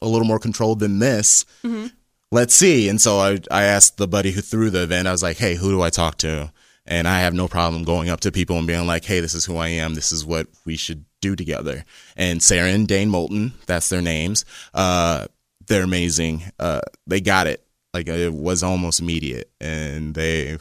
a 0.00 0.06
little 0.06 0.26
more 0.26 0.38
controlled 0.38 0.80
than 0.80 0.98
this. 0.98 1.44
Mm-hmm. 1.64 1.86
Let's 2.30 2.54
see. 2.54 2.88
And 2.88 3.00
so 3.00 3.18
I, 3.18 3.38
I 3.50 3.64
asked 3.64 3.96
the 3.96 4.08
buddy 4.08 4.32
who 4.32 4.40
threw 4.40 4.68
the 4.68 4.82
event, 4.82 5.08
I 5.08 5.12
was 5.12 5.22
like, 5.22 5.38
hey, 5.38 5.54
who 5.54 5.70
do 5.70 5.82
I 5.82 5.90
talk 5.90 6.18
to? 6.18 6.52
And 6.86 7.08
I 7.08 7.20
have 7.20 7.32
no 7.32 7.48
problem 7.48 7.84
going 7.84 8.10
up 8.10 8.20
to 8.20 8.32
people 8.32 8.58
and 8.58 8.66
being 8.66 8.86
like, 8.86 9.04
hey, 9.04 9.20
this 9.20 9.34
is 9.34 9.46
who 9.46 9.56
I 9.56 9.68
am. 9.68 9.94
This 9.94 10.12
is 10.12 10.26
what 10.26 10.48
we 10.66 10.76
should 10.76 11.04
do 11.24 11.36
together. 11.36 11.84
And 12.16 12.42
Sarah 12.42 12.70
and 12.70 12.86
Dane 12.86 13.10
Moulton, 13.10 13.54
that's 13.66 13.88
their 13.88 14.02
names. 14.02 14.44
Uh, 14.72 15.26
they're 15.66 15.84
amazing. 15.84 16.42
Uh, 16.58 16.80
they 17.06 17.20
got 17.20 17.46
it. 17.46 17.64
Like 17.92 18.08
it 18.08 18.32
was 18.32 18.62
almost 18.62 19.00
immediate. 19.00 19.50
And 19.60 20.14
they 20.14 20.58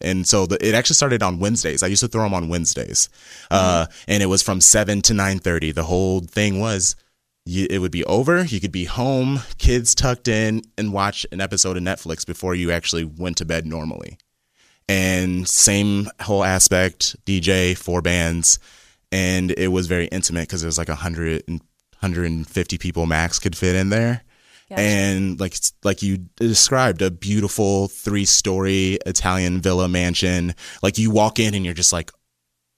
and 0.00 0.26
so 0.26 0.46
the, 0.46 0.64
it 0.64 0.74
actually 0.74 0.94
started 0.94 1.22
on 1.22 1.40
Wednesdays. 1.40 1.82
I 1.82 1.88
used 1.88 2.02
to 2.02 2.08
throw 2.08 2.22
them 2.22 2.34
on 2.34 2.48
Wednesdays, 2.48 3.08
uh, 3.50 3.86
mm-hmm. 3.86 4.10
and 4.10 4.22
it 4.22 4.26
was 4.26 4.42
from 4.42 4.60
seven 4.60 5.02
to 5.02 5.14
nine 5.14 5.38
thirty. 5.38 5.72
The 5.72 5.82
whole 5.82 6.20
thing 6.20 6.60
was, 6.60 6.94
you, 7.44 7.66
it 7.68 7.80
would 7.80 7.90
be 7.90 8.04
over. 8.04 8.44
You 8.44 8.60
could 8.60 8.72
be 8.72 8.84
home, 8.84 9.40
kids 9.58 9.94
tucked 9.94 10.28
in, 10.28 10.62
and 10.76 10.92
watch 10.92 11.26
an 11.32 11.40
episode 11.40 11.76
of 11.76 11.82
Netflix 11.82 12.24
before 12.24 12.54
you 12.54 12.70
actually 12.70 13.04
went 13.04 13.38
to 13.38 13.44
bed 13.44 13.66
normally. 13.66 14.18
And 14.88 15.48
same 15.48 16.08
whole 16.20 16.44
aspect, 16.44 17.16
DJ, 17.26 17.76
four 17.76 18.00
bands, 18.00 18.58
and 19.12 19.50
it 19.52 19.68
was 19.68 19.86
very 19.86 20.06
intimate 20.06 20.42
because 20.42 20.62
it 20.62 20.66
was 20.66 20.78
like 20.78 20.88
a 20.88 20.94
hundred 20.94 21.42
and 21.48 21.60
150 22.00 22.78
people 22.78 23.06
max 23.06 23.38
could 23.38 23.56
fit 23.56 23.74
in 23.74 23.90
there. 23.90 24.22
Gotcha. 24.68 24.82
And 24.82 25.40
like 25.40 25.54
like 25.82 26.02
you 26.02 26.18
described, 26.36 27.00
a 27.00 27.10
beautiful 27.10 27.88
three 27.88 28.26
story 28.26 28.98
Italian 29.06 29.60
villa 29.60 29.88
mansion. 29.88 30.54
Like 30.82 30.98
you 30.98 31.10
walk 31.10 31.38
in 31.38 31.54
and 31.54 31.64
you're 31.64 31.74
just 31.74 31.92
like, 31.92 32.10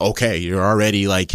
okay, 0.01 0.37
you're 0.37 0.65
already 0.65 1.09
like 1.09 1.35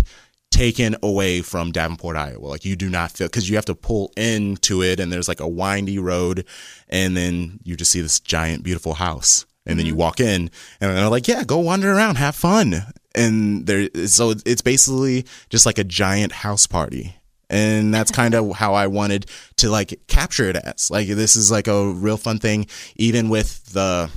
taken 0.52 0.96
away 1.04 1.42
from 1.42 1.74
Davenport, 1.74 2.16
Iowa. 2.16 2.48
Like 2.48 2.64
you 2.64 2.78
do 2.78 2.90
not 2.90 3.12
feel 3.12 3.28
because 3.28 3.50
you 3.50 3.58
have 3.58 3.66
to 3.66 3.76
pull 3.76 4.14
into 4.16 4.82
it, 4.82 5.02
and 5.02 5.12
there's 5.12 5.28
like 5.28 5.42
a 5.42 5.48
windy 5.48 6.00
road, 6.00 6.46
and 6.88 7.18
then 7.18 7.60
you 7.64 7.76
just 7.76 7.92
see 7.92 8.02
this 8.02 8.22
giant, 8.22 8.64
beautiful 8.64 8.94
house, 8.94 9.46
and 9.66 9.72
mm-hmm. 9.74 9.78
then 9.78 9.86
you 9.86 9.94
mm-hmm. 9.94 10.00
walk 10.00 10.20
in, 10.22 10.50
and 10.80 10.98
they're 10.98 11.10
like, 11.10 11.28
"Yeah, 11.28 11.44
go 11.44 11.60
wander 11.60 11.92
around, 11.92 12.16
have 12.16 12.36
fun." 12.36 12.86
And 13.16 13.66
there, 13.66 13.90
so 14.08 14.34
it's 14.46 14.62
basically 14.62 15.26
just 15.50 15.66
like 15.66 15.78
a 15.78 15.84
giant 15.84 16.32
house 16.32 16.68
party 16.68 17.16
and 17.50 17.94
that's 17.94 18.12
kind 18.22 18.34
of 18.34 18.56
how 18.56 18.74
I 18.74 18.88
wanted 18.88 19.26
to 19.58 19.70
like 19.70 20.00
capture 20.08 20.50
it 20.50 20.56
as. 20.56 20.92
Like 20.92 21.08
this 21.08 21.36
is 21.36 21.52
like 21.52 21.68
a 21.68 21.90
real 21.92 22.18
fun 22.18 22.40
thing, 22.40 22.68
even 22.96 23.30
with 23.30 23.66
the 23.74 24.10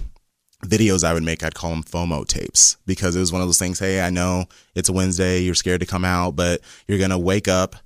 videos 0.64 1.04
I 1.04 1.14
would 1.14 1.22
make, 1.22 1.42
I'd 1.42 1.54
call 1.54 1.70
them 1.70 1.84
FOMO 1.84 2.26
tapes 2.26 2.76
because 2.86 3.14
it 3.14 3.20
was 3.20 3.32
one 3.32 3.40
of 3.40 3.48
those 3.48 3.58
things. 3.58 3.78
Hey, 3.78 4.00
I 4.00 4.10
know 4.10 4.46
it's 4.74 4.88
a 4.88 4.92
Wednesday, 4.92 5.40
you're 5.40 5.54
scared 5.54 5.80
to 5.80 5.86
come 5.86 6.04
out, 6.04 6.36
but 6.36 6.60
you're 6.86 6.98
gonna 6.98 7.18
wake 7.18 7.48
up 7.48 7.76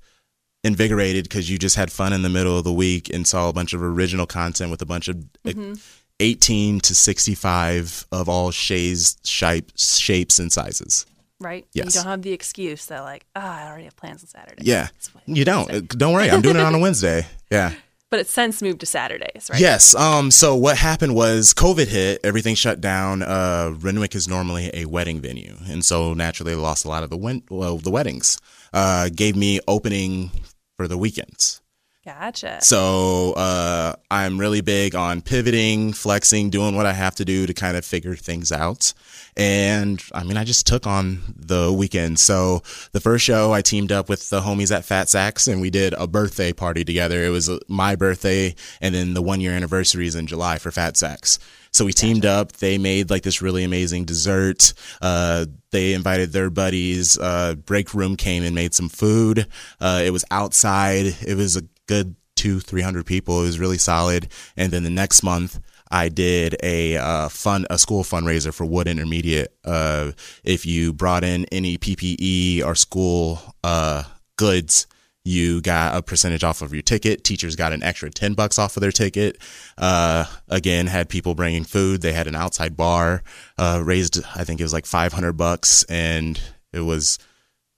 invigorated 0.63 1.25
because 1.25 1.49
you 1.49 1.59
just 1.59 1.75
had 1.75 1.91
fun 1.91 2.13
in 2.13 2.21
the 2.21 2.29
middle 2.29 2.57
of 2.57 2.63
the 2.63 2.73
week 2.73 3.13
and 3.13 3.27
saw 3.27 3.49
a 3.49 3.53
bunch 3.53 3.73
of 3.73 3.83
original 3.83 4.25
content 4.25 4.71
with 4.71 4.81
a 4.81 4.85
bunch 4.85 5.07
of. 5.07 5.17
Mm-hmm. 5.45 5.73
18 6.19 6.79
to 6.81 6.95
65 6.95 8.07
of 8.11 8.29
all 8.29 8.51
shades, 8.51 9.17
shapes, 9.23 9.97
shapes 9.97 10.39
and 10.39 10.51
sizes 10.51 11.05
right? 11.43 11.67
Yes. 11.73 11.85
You 11.87 11.91
don't 11.91 12.09
have 12.09 12.21
the 12.21 12.31
excuse 12.31 12.85
that 12.87 13.01
like, 13.01 13.25
ah, 13.35 13.41
oh, 13.41 13.63
I 13.65 13.67
already 13.67 13.83
have 13.85 13.95
plans 13.95 14.23
on 14.23 14.27
Saturday. 14.27 14.63
Yeah, 14.65 14.87
you 15.25 15.45
don't. 15.45 15.87
Don't 15.89 16.13
worry, 16.13 16.29
I'm 16.29 16.41
doing 16.41 16.55
it 16.55 16.61
on 16.61 16.73
a 16.73 16.79
Wednesday. 16.79 17.27
Yeah. 17.51 17.73
But 18.09 18.19
it's 18.19 18.31
since 18.31 18.61
moved 18.61 18.79
to 18.81 18.85
Saturdays, 18.85 19.49
right? 19.51 19.59
Yes. 19.59 19.95
Um. 19.95 20.31
So 20.31 20.55
what 20.55 20.77
happened 20.77 21.15
was 21.15 21.53
COVID 21.53 21.87
hit, 21.87 22.21
everything 22.23 22.55
shut 22.55 22.79
down. 22.79 23.23
Uh, 23.23 23.73
Renwick 23.79 24.15
is 24.15 24.27
normally 24.27 24.69
a 24.73 24.85
wedding 24.85 25.19
venue, 25.19 25.55
and 25.67 25.83
so 25.83 26.13
naturally, 26.13 26.53
they 26.53 26.59
lost 26.59 26.85
a 26.85 26.89
lot 26.89 27.03
of 27.03 27.09
the 27.09 27.17
win- 27.17 27.43
well, 27.49 27.77
the 27.77 27.91
weddings. 27.91 28.37
Uh, 28.71 29.09
gave 29.13 29.35
me 29.35 29.59
opening 29.67 30.31
for 30.77 30.87
the 30.87 30.97
weekends. 30.97 31.61
Gotcha. 32.05 32.59
So 32.61 33.31
uh, 33.33 33.93
I'm 34.11 34.37
really 34.37 34.59
big 34.59 34.93
on 34.93 35.21
pivoting, 35.21 35.93
flexing, 35.93 36.49
doing 36.49 36.75
what 36.75 36.85
I 36.85 36.91
have 36.91 37.15
to 37.15 37.25
do 37.25 37.45
to 37.45 37.53
kind 37.53 37.77
of 37.77 37.85
figure 37.85 38.15
things 38.15 38.51
out. 38.51 38.93
And 39.37 40.03
I 40.13 40.25
mean, 40.25 40.35
I 40.35 40.43
just 40.43 40.67
took 40.67 40.85
on 40.85 41.21
the 41.33 41.71
weekend. 41.71 42.19
So 42.19 42.61
the 42.91 42.99
first 42.99 43.23
show, 43.23 43.53
I 43.53 43.61
teamed 43.61 43.93
up 43.93 44.09
with 44.09 44.29
the 44.29 44.41
homies 44.41 44.75
at 44.75 44.83
Fat 44.83 45.07
Sacks 45.07 45.47
and 45.47 45.61
we 45.61 45.69
did 45.69 45.93
a 45.93 46.05
birthday 46.05 46.51
party 46.51 46.83
together. 46.83 47.23
It 47.23 47.29
was 47.29 47.49
my 47.69 47.95
birthday 47.95 48.53
and 48.81 48.93
then 48.93 49.13
the 49.13 49.21
one 49.21 49.39
year 49.39 49.53
anniversary 49.53 50.05
is 50.05 50.15
in 50.15 50.27
July 50.27 50.57
for 50.57 50.71
Fat 50.71 50.97
Sacks. 50.97 51.39
So 51.71 51.85
we 51.85 51.93
teamed 51.93 52.25
up. 52.25 52.51
They 52.51 52.77
made 52.77 53.09
like 53.09 53.23
this 53.23 53.41
really 53.41 53.63
amazing 53.63 54.05
dessert. 54.05 54.73
Uh, 55.01 55.47
they 55.71 55.93
invited 55.93 56.31
their 56.31 56.51
buddies. 56.51 57.17
Uh, 57.17 57.55
Break 57.55 57.95
Room 57.95 58.15
came 58.15 58.43
and 58.43 58.53
made 58.53 58.75
some 58.75 58.89
food. 58.89 59.47
Uh, 59.79 60.03
it 60.05 60.11
was 60.11 60.23
outside. 60.29 61.15
It 61.25 61.35
was 61.35 61.57
a 61.57 61.63
good 61.87 62.15
two, 62.35 62.59
three 62.59 62.81
hundred 62.81 63.05
people. 63.05 63.41
It 63.41 63.45
was 63.45 63.59
really 63.59 63.77
solid. 63.77 64.27
And 64.57 64.71
then 64.71 64.83
the 64.83 64.89
next 64.89 65.23
month, 65.23 65.59
I 65.89 66.09
did 66.09 66.55
a 66.63 66.97
uh, 66.97 67.29
fun 67.29 67.65
a 67.69 67.77
school 67.77 68.03
fundraiser 68.03 68.53
for 68.53 68.65
Wood 68.65 68.87
Intermediate. 68.87 69.53
Uh, 69.63 70.11
if 70.43 70.65
you 70.65 70.93
brought 70.93 71.23
in 71.23 71.45
any 71.51 71.77
PPE 71.77 72.63
or 72.65 72.75
school 72.75 73.39
uh, 73.63 74.03
goods, 74.37 74.87
you 75.23 75.61
got 75.61 75.95
a 75.95 76.01
percentage 76.01 76.43
off 76.43 76.61
of 76.61 76.73
your 76.73 76.81
ticket. 76.81 77.23
Teachers 77.23 77.55
got 77.55 77.73
an 77.73 77.83
extra 77.83 78.09
ten 78.09 78.33
bucks 78.33 78.59
off 78.59 78.75
of 78.75 78.81
their 78.81 78.91
ticket. 78.91 79.37
Uh, 79.77 80.25
again, 80.49 80.87
had 80.87 81.09
people 81.09 81.35
bringing 81.35 81.63
food. 81.63 82.01
They 82.01 82.13
had 82.13 82.27
an 82.27 82.35
outside 82.35 82.75
bar. 82.75 83.23
Uh, 83.57 83.81
raised, 83.83 84.19
I 84.35 84.43
think 84.43 84.59
it 84.59 84.63
was 84.63 84.73
like 84.73 84.85
five 84.85 85.13
hundred 85.13 85.33
bucks, 85.33 85.83
and 85.83 86.41
it 86.73 86.81
was 86.81 87.19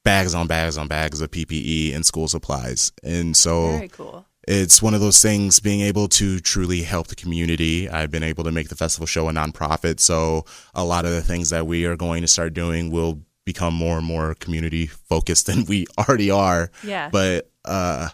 bags 0.06 0.34
on 0.36 0.48
bags 0.48 0.78
on 0.78 0.88
bags 0.88 1.20
of 1.20 1.32
PPE 1.32 1.94
and 1.94 2.06
school 2.06 2.30
supplies. 2.30 2.94
And 3.04 3.36
so 3.36 3.86
cool. 3.92 4.26
It's 4.48 4.80
one 4.80 4.94
of 4.94 5.02
those 5.02 5.22
things 5.22 5.60
being 5.60 5.82
able 5.82 6.08
to 6.10 6.40
truly 6.40 6.84
help 6.84 7.08
the 7.08 7.16
community. 7.16 7.90
I've 7.90 8.12
been 8.12 8.24
able 8.24 8.44
to 8.44 8.52
make 8.52 8.70
the 8.70 8.76
festival 8.76 9.08
show 9.08 9.28
a 9.28 9.34
nonprofit. 9.34 10.00
So 10.00 10.46
a 10.76 10.86
lot 10.86 11.06
of 11.06 11.12
the 11.12 11.24
things 11.24 11.50
that 11.50 11.66
we 11.66 11.86
are 11.86 11.98
going 11.98 12.22
to 12.22 12.28
start 12.28 12.54
doing 12.54 12.92
will 12.92 13.22
become 13.44 13.74
more 13.74 13.98
and 13.98 14.06
more 14.06 14.36
community 14.36 14.86
focused 14.86 15.48
than 15.48 15.66
we 15.66 15.88
already 15.98 16.30
are. 16.30 16.70
Yeah. 16.84 17.10
But 17.10 17.50
uh, 17.66 18.10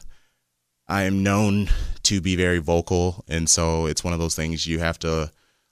I 0.88 1.04
am 1.04 1.22
known 1.22 1.68
to 2.04 2.22
be 2.22 2.38
very 2.38 2.60
vocal. 2.60 3.26
And 3.28 3.50
so 3.50 3.86
it's 3.86 4.04
one 4.04 4.14
of 4.14 4.20
those 4.20 4.36
things 4.36 4.66
you 4.66 4.80
have 4.80 4.98
to 5.00 5.30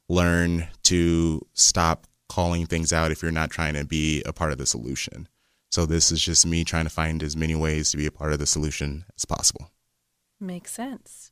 learn 0.10 0.68
to 0.84 1.42
stop 1.54 2.06
calling 2.28 2.66
things 2.66 2.92
out 2.92 3.12
if 3.12 3.22
you're 3.22 3.32
not 3.32 3.50
trying 3.50 3.76
to 3.76 3.86
be 3.86 4.22
a 4.24 4.34
part 4.34 4.52
of 4.52 4.58
the 4.58 4.66
solution. 4.66 5.30
So 5.72 5.86
this 5.86 6.12
is 6.12 6.22
just 6.22 6.46
me 6.46 6.64
trying 6.64 6.86
to 6.86 6.90
find 6.90 7.22
as 7.22 7.38
many 7.38 7.56
ways 7.56 7.92
to 7.92 7.98
be 7.98 8.06
a 8.06 8.12
part 8.12 8.34
of 8.34 8.40
the 8.40 8.46
solution 8.46 9.06
as 9.16 9.26
possible. 9.26 9.72
Makes 10.40 10.72
sense. 10.72 11.32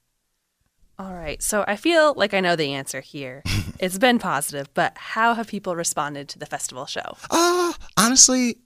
All 0.99 1.13
right. 1.13 1.41
So 1.41 1.63
I 1.67 1.75
feel 1.75 2.13
like 2.15 2.33
I 2.33 2.39
know 2.39 2.55
the 2.55 2.73
answer 2.73 3.01
here. 3.01 3.43
it's 3.79 3.97
been 3.97 4.19
positive, 4.19 4.67
but 4.73 4.97
how 4.97 5.33
have 5.33 5.47
people 5.47 5.75
responded 5.75 6.27
to 6.29 6.39
the 6.39 6.45
festival 6.45 6.85
show? 6.85 7.17
Uh, 7.29 7.73
honestly, 7.97 8.57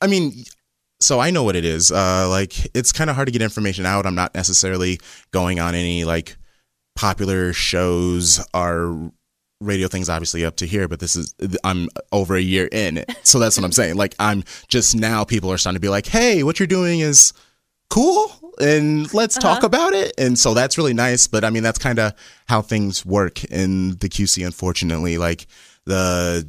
I 0.00 0.06
mean, 0.06 0.44
so 1.00 1.18
I 1.18 1.30
know 1.30 1.42
what 1.42 1.56
it 1.56 1.64
is. 1.64 1.90
Uh, 1.90 2.28
like 2.28 2.54
it's 2.74 2.92
kind 2.92 3.10
of 3.10 3.16
hard 3.16 3.26
to 3.26 3.32
get 3.32 3.42
information 3.42 3.86
out. 3.86 4.06
I'm 4.06 4.14
not 4.14 4.34
necessarily 4.34 5.00
going 5.32 5.58
on 5.58 5.74
any 5.74 6.04
like 6.04 6.36
popular 6.94 7.52
shows 7.52 8.44
or 8.54 9.12
radio 9.60 9.88
things 9.88 10.08
obviously 10.08 10.44
up 10.44 10.56
to 10.56 10.66
here, 10.66 10.88
but 10.88 11.00
this 11.00 11.16
is 11.16 11.34
I'm 11.64 11.88
over 12.12 12.34
a 12.34 12.40
year 12.40 12.68
in. 12.70 13.04
So 13.22 13.38
that's 13.38 13.56
what 13.56 13.64
I'm 13.64 13.72
saying. 13.72 13.96
Like 13.96 14.14
I'm 14.18 14.42
just 14.68 14.96
now 14.96 15.24
people 15.24 15.52
are 15.52 15.58
starting 15.58 15.76
to 15.76 15.80
be 15.80 15.88
like, 15.88 16.06
"Hey, 16.06 16.42
what 16.42 16.58
you're 16.58 16.66
doing 16.66 17.00
is 17.00 17.32
cool 17.90 18.32
and 18.60 19.12
let's 19.12 19.36
uh-huh. 19.36 19.54
talk 19.54 19.62
about 19.62 19.92
it." 19.92 20.12
And 20.18 20.38
so 20.38 20.54
that's 20.54 20.78
really 20.78 20.94
nice, 20.94 21.26
but 21.26 21.44
I 21.44 21.50
mean 21.50 21.62
that's 21.62 21.78
kind 21.78 21.98
of 21.98 22.14
how 22.48 22.62
things 22.62 23.04
work 23.04 23.44
in 23.44 23.90
the 23.96 24.08
QC 24.08 24.44
unfortunately. 24.44 25.18
Like 25.18 25.46
the 25.84 26.48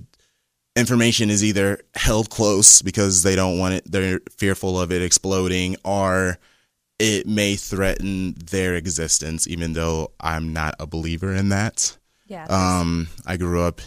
information 0.76 1.30
is 1.30 1.44
either 1.44 1.82
held 1.96 2.30
close 2.30 2.82
because 2.82 3.24
they 3.24 3.36
don't 3.36 3.60
want 3.60 3.74
it 3.74 3.92
they're 3.92 4.22
fearful 4.38 4.80
of 4.80 4.90
it 4.92 5.02
exploding 5.02 5.76
or 5.84 6.38
it 6.98 7.28
may 7.28 7.56
threaten 7.58 8.34
their 8.52 8.76
existence 8.76 9.48
even 9.48 9.74
though 9.74 10.12
I'm 10.22 10.54
not 10.54 10.76
a 10.80 10.88
believer 10.88 11.34
in 11.34 11.50
that. 11.50 11.98
Yeah. 12.32 12.46
Um, 12.46 13.10
I 13.26 13.36
grew 13.36 13.62
up 13.62 13.82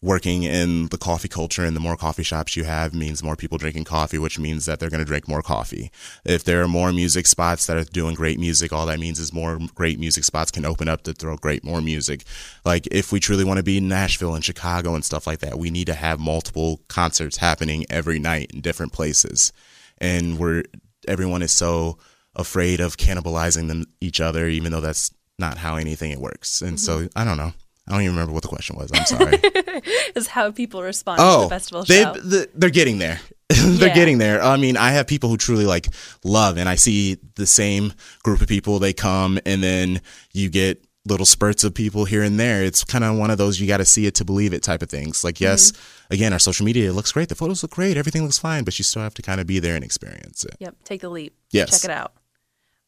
working 0.00 0.44
in 0.44 0.86
the 0.88 0.98
coffee 0.98 1.26
culture 1.26 1.64
and 1.64 1.74
the 1.74 1.80
more 1.80 1.96
coffee 1.96 2.22
shops 2.22 2.54
you 2.54 2.62
have 2.62 2.94
means 2.94 3.24
more 3.24 3.34
people 3.34 3.58
drinking 3.58 3.82
coffee 3.82 4.18
which 4.18 4.38
means 4.38 4.66
that 4.66 4.78
they're 4.78 4.90
going 4.90 5.00
to 5.00 5.04
drink 5.04 5.26
more 5.26 5.42
coffee. 5.42 5.90
If 6.24 6.44
there 6.44 6.62
are 6.62 6.68
more 6.68 6.92
music 6.92 7.26
spots 7.26 7.66
that 7.66 7.76
are 7.76 7.82
doing 7.82 8.14
great 8.14 8.38
music 8.38 8.72
all 8.72 8.86
that 8.86 9.00
means 9.00 9.18
is 9.18 9.32
more 9.32 9.58
great 9.74 9.98
music 9.98 10.22
spots 10.22 10.52
can 10.52 10.64
open 10.64 10.86
up 10.86 11.02
to 11.02 11.12
throw 11.12 11.36
great 11.36 11.64
more 11.64 11.80
music. 11.80 12.22
Like 12.64 12.86
if 12.92 13.10
we 13.10 13.18
truly 13.18 13.42
want 13.42 13.56
to 13.56 13.64
be 13.64 13.78
in 13.78 13.88
nashville 13.88 14.36
and 14.36 14.44
chicago 14.44 14.94
and 14.94 15.04
stuff 15.04 15.26
like 15.26 15.40
that 15.40 15.58
we 15.58 15.70
need 15.70 15.86
to 15.86 15.94
have 15.94 16.20
multiple 16.20 16.82
concerts 16.86 17.38
happening 17.38 17.84
every 17.90 18.20
night 18.20 18.52
in 18.54 18.60
different 18.60 18.92
places. 18.92 19.52
And 19.98 20.38
we're 20.38 20.62
everyone 21.08 21.42
is 21.42 21.50
so 21.52 21.98
afraid 22.36 22.80
of 22.80 22.96
cannibalizing 22.96 23.68
them 23.68 23.86
each 24.00 24.20
other, 24.20 24.46
even 24.46 24.70
though 24.70 24.80
that's 24.80 25.10
not 25.38 25.58
how 25.58 25.76
anything 25.76 26.10
it 26.10 26.18
works. 26.18 26.62
And 26.62 26.78
so 26.80 27.08
I 27.16 27.24
don't 27.24 27.36
know. 27.36 27.52
I 27.88 27.92
don't 27.92 28.02
even 28.02 28.14
remember 28.14 28.32
what 28.32 28.42
the 28.42 28.48
question 28.48 28.76
was. 28.76 28.90
I'm 28.92 29.04
sorry. 29.06 29.38
Is 30.16 30.26
how 30.26 30.50
people 30.50 30.82
respond 30.82 31.18
to 31.18 31.24
oh, 31.24 31.42
the 31.42 31.48
festival 31.50 31.84
they, 31.84 32.02
show. 32.02 32.14
the, 32.14 32.48
they're 32.54 32.70
getting 32.70 32.98
there. 32.98 33.20
they're 33.48 33.88
Yeah. 33.88 33.94
getting 33.94 34.18
there. 34.18 34.42
I 34.42 34.56
mean, 34.56 34.76
I 34.76 34.90
have 34.90 35.06
people 35.06 35.28
who 35.30 35.36
truly 35.36 35.66
like 35.66 35.86
love, 36.24 36.56
and 36.58 36.68
I 36.68 36.74
see 36.74 37.18
the 37.36 37.46
same 37.46 37.92
group 38.24 38.40
of 38.40 38.48
people. 38.48 38.80
They 38.80 38.92
come, 38.92 39.38
and 39.46 39.62
then 39.62 40.00
you 40.32 40.48
get 40.48 40.84
little 41.04 41.26
spurts 41.26 41.62
of 41.62 41.72
people 41.74 42.04
here 42.06 42.24
and 42.24 42.40
there. 42.40 42.64
It's 42.64 42.82
kind 42.82 43.04
of 43.04 43.16
one 43.16 43.30
of 43.30 43.38
those 43.38 43.60
you 43.60 43.68
got 43.68 43.76
to 43.76 43.84
see 43.84 44.06
it 44.06 44.16
to 44.16 44.24
believe 44.24 44.52
it 44.52 44.64
type 44.64 44.82
of 44.82 44.90
things. 44.90 45.22
Like, 45.22 45.40
yes, 45.40 45.70
Mm-hmm. 45.70 46.14
again, 46.14 46.32
our 46.32 46.40
social 46.40 46.66
media 46.66 46.92
looks 46.92 47.12
great. 47.12 47.28
The 47.28 47.36
photos 47.36 47.62
look 47.62 47.70
great. 47.70 47.96
Everything 47.96 48.22
looks 48.24 48.38
fine, 48.38 48.64
but 48.64 48.76
you 48.80 48.82
still 48.82 49.02
have 49.02 49.14
to 49.14 49.22
kind 49.22 49.40
of 49.40 49.46
be 49.46 49.60
there 49.60 49.76
and 49.76 49.84
experience 49.84 50.44
it. 50.44 50.56
Yep, 50.58 50.74
take 50.82 51.02
the 51.02 51.08
leap. 51.08 51.36
Yes. 51.52 51.70
Check 51.70 51.88
it 51.88 51.94
out. 51.94 52.14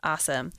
Awesome. 0.03 0.53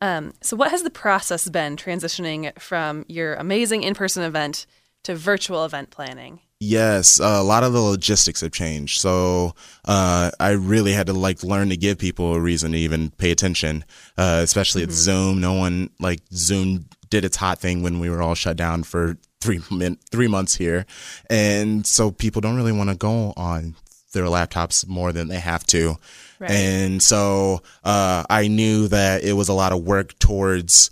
Um, 0.00 0.34
so, 0.42 0.56
what 0.56 0.70
has 0.70 0.82
the 0.82 0.90
process 0.90 1.48
been 1.48 1.76
transitioning 1.76 2.58
from 2.58 3.04
your 3.08 3.34
amazing 3.34 3.82
in 3.82 3.94
person 3.94 4.22
event 4.22 4.66
to 5.04 5.14
virtual 5.14 5.64
event 5.64 5.90
planning? 5.90 6.40
Yes, 6.58 7.20
uh, 7.20 7.36
a 7.38 7.42
lot 7.42 7.64
of 7.64 7.74
the 7.74 7.80
logistics 7.80 8.40
have 8.40 8.52
changed. 8.52 9.00
So 9.00 9.54
uh, 9.84 10.30
I 10.40 10.52
really 10.52 10.92
had 10.92 11.06
to 11.08 11.12
like 11.12 11.42
learn 11.42 11.68
to 11.68 11.76
give 11.76 11.98
people 11.98 12.32
a 12.34 12.40
reason 12.40 12.72
to 12.72 12.78
even 12.78 13.10
pay 13.10 13.30
attention, 13.30 13.84
uh, 14.16 14.40
especially 14.42 14.82
at 14.82 14.90
Zoom. 14.90 15.40
No 15.40 15.52
one 15.52 15.90
like 16.00 16.20
Zoom 16.32 16.86
did 17.10 17.26
its 17.26 17.36
hot 17.36 17.58
thing 17.58 17.82
when 17.82 18.00
we 18.00 18.08
were 18.08 18.22
all 18.22 18.34
shut 18.34 18.56
down 18.56 18.84
for 18.84 19.18
three 19.42 19.60
min- 19.70 19.98
three 20.10 20.28
months 20.28 20.54
here, 20.54 20.86
and 21.28 21.86
so 21.86 22.10
people 22.10 22.40
don't 22.40 22.56
really 22.56 22.72
want 22.72 22.88
to 22.88 22.96
go 22.96 23.34
on 23.36 23.76
their 24.12 24.24
laptops 24.24 24.86
more 24.86 25.12
than 25.12 25.28
they 25.28 25.38
have 25.38 25.64
to. 25.66 25.96
Right. 26.38 26.50
And 26.50 27.02
so 27.02 27.62
uh, 27.84 28.24
I 28.28 28.48
knew 28.48 28.88
that 28.88 29.24
it 29.24 29.32
was 29.32 29.48
a 29.48 29.54
lot 29.54 29.72
of 29.72 29.82
work 29.82 30.18
towards 30.18 30.90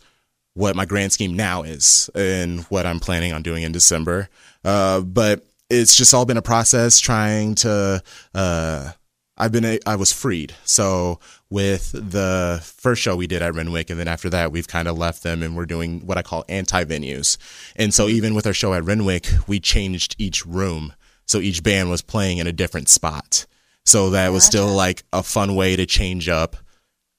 what 0.55 0.77
my 0.77 0.85
grand 0.85 1.13
scheme 1.13 1.35
now 1.35 1.63
is 1.63 2.09
and 2.15 2.61
what 2.65 2.87
I'm 2.87 3.01
planning 3.01 3.33
on 3.33 3.43
doing 3.43 3.63
in 3.63 3.73
December. 3.73 4.29
Uh, 4.65 5.01
but 5.01 5.45
it's 5.69 5.97
just 5.97 6.15
all 6.15 6.25
been 6.25 6.37
a 6.37 6.43
process 6.43 7.01
trying 7.01 7.57
to, 7.57 8.03
uh, 8.35 8.91
I've 9.37 9.51
been, 9.51 9.65
a, 9.65 9.81
I 9.85 9.97
was 9.97 10.13
freed. 10.13 10.55
So 10.65 11.19
with 11.51 11.91
the 11.93 12.61
first 12.63 13.03
show 13.03 13.17
we 13.17 13.27
did 13.27 13.43
at 13.43 13.55
Renwick, 13.55 13.91
and 13.91 13.99
then 13.99 14.09
after 14.09 14.31
that, 14.31 14.53
we've 14.53 14.69
kind 14.69 14.87
of 14.87 14.97
left 14.97 15.25
them 15.25 15.43
and 15.43 15.57
we're 15.57 15.67
doing 15.67 16.07
what 16.07 16.17
I 16.17 16.23
call 16.23 16.45
anti 16.49 16.85
venues. 16.85 17.37
And 17.75 17.93
so 17.93 18.09
even 18.09 18.35
with 18.35 18.47
our 18.47 18.53
show 18.53 18.75
at 18.75 18.85
Renwick, 18.85 19.29
we 19.49 19.59
changed 19.59 20.15
each 20.19 20.47
room. 20.47 20.95
So 21.27 21.39
each 21.39 21.63
band 21.63 21.91
was 21.91 22.03
playing 22.03 22.39
in 22.39 22.47
a 22.47 22.53
different 22.53 22.89
spot. 22.89 23.47
So 23.85 24.11
that 24.11 24.33
was 24.33 24.45
still 24.45 24.69
like 24.69 25.05
a 25.13 25.23
fun 25.23 25.55
way 25.55 25.77
to 25.77 25.87
change 25.87 26.29
up 26.29 26.57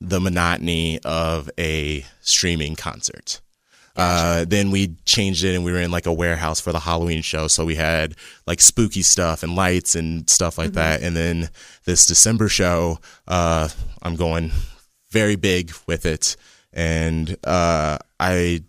the 0.02 0.20
monotony 0.20 1.00
of 1.06 1.50
a 1.60 2.06
streaming 2.22 2.76
concert. 2.76 3.42
Uh, 3.96 4.44
then 4.46 4.72
we 4.72 4.96
changed 5.06 5.44
it 5.44 5.56
and 5.56 5.64
we 5.64 5.72
were 5.72 5.80
in 5.80 5.92
like 5.92 6.06
a 6.06 6.14
warehouse 6.14 6.60
for 6.60 6.74
the 6.74 6.80
Halloween 6.80 7.22
show. 7.22 7.48
So 7.48 7.64
we 7.64 7.76
had 7.76 8.16
like 8.46 8.60
spooky 8.60 9.02
stuff 9.02 9.42
and 9.42 9.56
lights 9.56 9.96
and 9.96 10.30
stuff 10.30 10.58
like 10.58 10.74
that. 10.74 11.02
And 11.02 11.16
then 11.16 11.50
this 11.86 12.06
December 12.06 12.50
show, 12.50 13.00
uh, 13.28 13.70
I'm 14.02 14.16
going 14.16 14.52
very 15.12 15.38
big 15.38 15.72
with 15.88 16.06
it. 16.06 16.36
And, 16.74 17.38
uh, 17.46 18.00
I, 18.20 18.64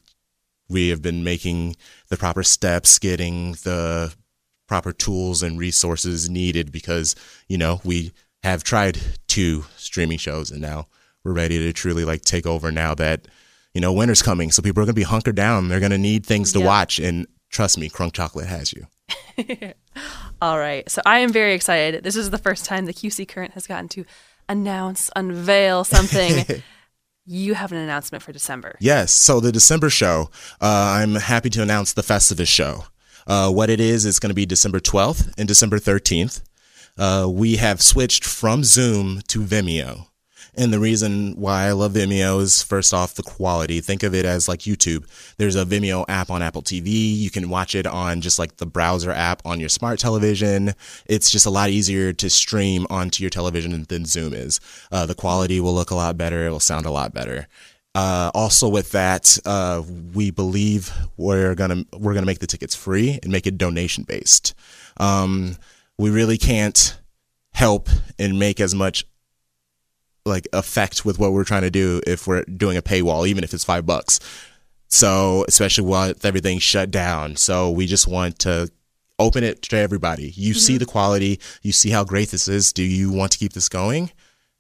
we 0.69 0.91
have 0.91 1.03
been 1.03 1.25
making 1.25 1.77
the 2.09 2.17
proper 2.17 2.45
steps, 2.45 2.99
getting 3.01 3.53
the 3.65 4.15
proper 4.67 4.93
tools 4.93 5.43
and 5.43 5.59
resources 5.59 6.29
needed 6.29 6.73
because, 6.73 7.15
you 7.49 7.57
know, 7.59 7.81
we 7.85 8.13
have 8.43 8.65
tried 8.65 8.99
two 9.27 9.65
streaming 9.77 10.19
shows 10.19 10.51
and 10.51 10.61
now 10.61 10.87
we're 11.25 11.33
ready 11.33 11.59
to 11.59 11.73
truly 11.73 12.05
like 12.05 12.23
take 12.23 12.47
over 12.47 12.71
now 12.73 12.95
that, 12.95 13.27
you 13.75 13.81
know, 13.81 13.93
winter's 13.93 14.23
coming. 14.23 14.51
So 14.51 14.63
people 14.63 14.81
are 14.83 14.87
going 14.87 14.95
to 14.95 15.01
be 15.01 15.03
hunkered 15.03 15.37
down. 15.37 15.69
They're 15.69 15.81
going 15.81 15.91
to 15.93 15.99
need 15.99 16.25
things 16.27 16.53
to 16.53 16.61
Yeah. 16.61 16.67
watch. 16.67 16.99
And 16.99 17.27
trust 17.51 17.79
me, 17.79 17.89
Crunk 17.91 18.13
Chocolate 18.15 18.47
has 18.47 18.73
you. 18.73 18.87
All 20.43 20.59
right. 20.59 20.89
So, 20.91 21.01
I 21.07 21.21
am 21.21 21.33
very 21.33 21.55
excited. 21.55 22.03
This 22.05 22.17
is 22.17 22.31
the 22.31 22.39
first 22.39 22.65
time 22.65 22.87
the 22.87 22.93
QC 22.95 23.27
Current 23.29 23.53
has 23.55 23.67
gotten 23.67 23.89
to 23.91 24.05
announce, 24.49 25.11
unveil 25.17 25.85
something. 25.97 26.45
you 27.25 27.55
have 27.55 27.73
an 27.73 27.79
announcement 27.79 28.23
for 28.23 28.33
December. 28.33 28.77
Yes. 28.81 29.13
So 29.13 29.41
the 29.41 29.53
December 29.53 29.91
show, 29.91 30.31
uh, 30.61 30.99
I'm 31.01 31.15
happy 31.17 31.51
to 31.51 31.63
announce 31.63 31.93
the 31.93 32.03
Festivus 32.03 32.49
show. 32.49 32.85
Uh, 33.27 33.51
what 33.51 33.71
it 33.71 33.81
is, 33.81 34.07
it's 34.07 34.19
going 34.19 34.31
to 34.31 34.35
be 34.35 34.47
December 34.47 34.81
12th 34.81 35.33
and 35.37 35.49
December 35.49 35.79
13th. 35.79 36.43
Uh, 36.99 37.29
we 37.31 37.57
have 37.57 37.83
switched 37.83 38.25
from 38.25 38.65
Zoom 38.65 39.21
to 39.29 39.41
Vimeo. 39.41 40.07
And 40.59 40.73
the 40.73 40.81
reason 40.81 41.35
why 41.37 41.65
I 41.65 41.73
love 41.73 41.93
Vimeo 41.93 42.41
is 42.41 42.63
first 42.63 42.95
off 42.95 43.15
the 43.15 43.23
quality. 43.23 43.81
Think 43.81 44.03
of 44.03 44.15
it 44.15 44.25
as 44.25 44.49
like 44.49 44.61
YouTube. 44.61 45.05
There's 45.37 45.55
a 45.55 45.67
Vimeo 45.67 46.07
app 46.09 46.31
on 46.31 46.41
Apple 46.41 46.63
TV. 46.63 46.87
You 46.87 47.31
can 47.31 47.51
watch 47.51 47.75
it 47.75 47.87
on 47.87 48.23
just 48.23 48.39
like 48.39 48.57
the 48.57 48.65
browser 48.65 49.11
app 49.11 49.43
on 49.45 49.61
your 49.61 49.69
smart 49.69 49.99
television. 49.99 50.73
It's 51.05 51.31
just 51.31 51.45
a 51.45 51.51
lot 51.51 51.69
easier 51.69 52.15
to 52.15 52.31
stream 52.31 52.87
onto 52.89 53.23
your 53.23 53.29
television 53.29 53.85
than 53.85 54.07
Zoom 54.07 54.33
is. 54.33 54.59
Uh, 54.91 55.05
the 55.05 55.15
quality 55.15 55.61
will 55.61 55.75
look 55.75 55.91
a 55.91 55.95
lot 55.95 56.17
better. 56.17 56.47
It 56.47 56.51
will 56.51 56.61
sound 56.61 56.87
a 56.87 56.91
lot 56.91 57.13
better. 57.13 57.49
Uh, 57.97 58.31
also 58.35 58.69
with 58.69 58.93
that, 58.93 59.39
uh, 59.47 59.83
we 60.13 60.31
believe 60.31 60.93
we're 61.17 61.55
gonna 61.55 61.83
we're 61.99 62.13
gonna 62.13 62.27
make 62.27 62.41
the 62.41 62.47
tickets 62.47 62.75
free 62.75 63.19
and 63.23 63.33
make 63.33 63.47
it 63.47 63.57
donation 63.57 64.05
based. 64.05 64.53
Um, 64.99 65.57
we 65.97 66.11
really 66.11 66.37
can't 66.37 67.01
help 67.55 67.89
and 68.19 68.39
make 68.39 68.61
as 68.61 68.75
much 68.75 69.07
like 70.27 70.47
effect 70.53 71.07
with 71.07 71.19
what 71.19 71.33
we're 71.33 71.45
trying 71.45 71.63
to 71.63 71.71
do 71.71 72.03
if 72.07 72.27
we're 72.27 72.45
doing 72.45 72.77
a 72.77 72.83
paywall, 72.83 73.27
even 73.27 73.43
if 73.43 73.55
it's 73.55 73.65
five 73.65 73.87
bucks. 73.87 74.21
So 74.89 75.47
especially 75.49 75.89
with 75.89 76.23
everything 76.23 76.59
shut 76.59 76.91
down, 76.91 77.37
so 77.37 77.71
we 77.71 77.87
just 77.87 78.07
want 78.07 78.39
to 78.41 78.71
open 79.19 79.43
it 79.43 79.63
to 79.63 79.77
everybody. 79.79 80.35
You 80.37 80.53
see 80.53 80.77
the 80.77 80.85
quality, 80.85 81.41
you 81.63 81.73
see 81.73 81.89
how 81.89 82.05
great 82.05 82.29
this 82.29 82.47
is. 82.47 82.75
Do 82.75 82.83
you 82.83 83.11
want 83.11 83.33
to 83.33 83.39
keep 83.39 83.55
this 83.55 83.71
going? 83.71 84.11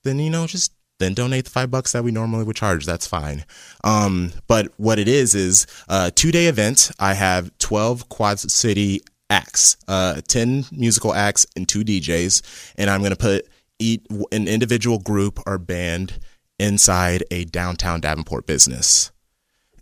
Then 0.05 0.19
you 0.21 0.31
know 0.31 0.47
just 0.47 0.73
then 0.99 1.15
donate 1.15 1.45
the 1.45 1.51
five 1.51 1.71
bucks 1.71 1.93
that 1.93 2.05
we 2.05 2.11
normally 2.11 2.45
would 2.45 2.57
charge. 2.57 2.87
That's 2.87 3.07
fine. 3.07 3.45
Um, 3.85 4.33
but 4.47 4.73
what 4.77 4.99
it 4.99 5.09
is 5.09 5.35
is 5.35 5.67
a 5.89 6.11
two 6.11 6.33
day 6.33 6.47
event. 6.47 6.91
I 6.99 7.15
have 7.15 7.57
twelve 7.59 8.09
Quad 8.09 8.39
City 8.39 9.01
acts, 9.29 9.77
uh, 9.89 10.21
ten 10.27 10.65
musical 10.73 11.15
acts, 11.15 11.47
and 11.57 11.69
two 11.69 11.85
DJs, 11.85 12.73
and 12.77 12.91
I'm 12.91 13.03
gonna 13.03 13.17
put 13.17 13.47
eat 13.79 14.07
an 14.33 14.49
individual 14.49 14.99
group 14.99 15.41
or 15.47 15.59
band 15.59 16.19
inside 16.59 17.23
a 17.31 17.45
downtown 17.45 18.01
Davenport 18.01 18.47
business. 18.47 19.11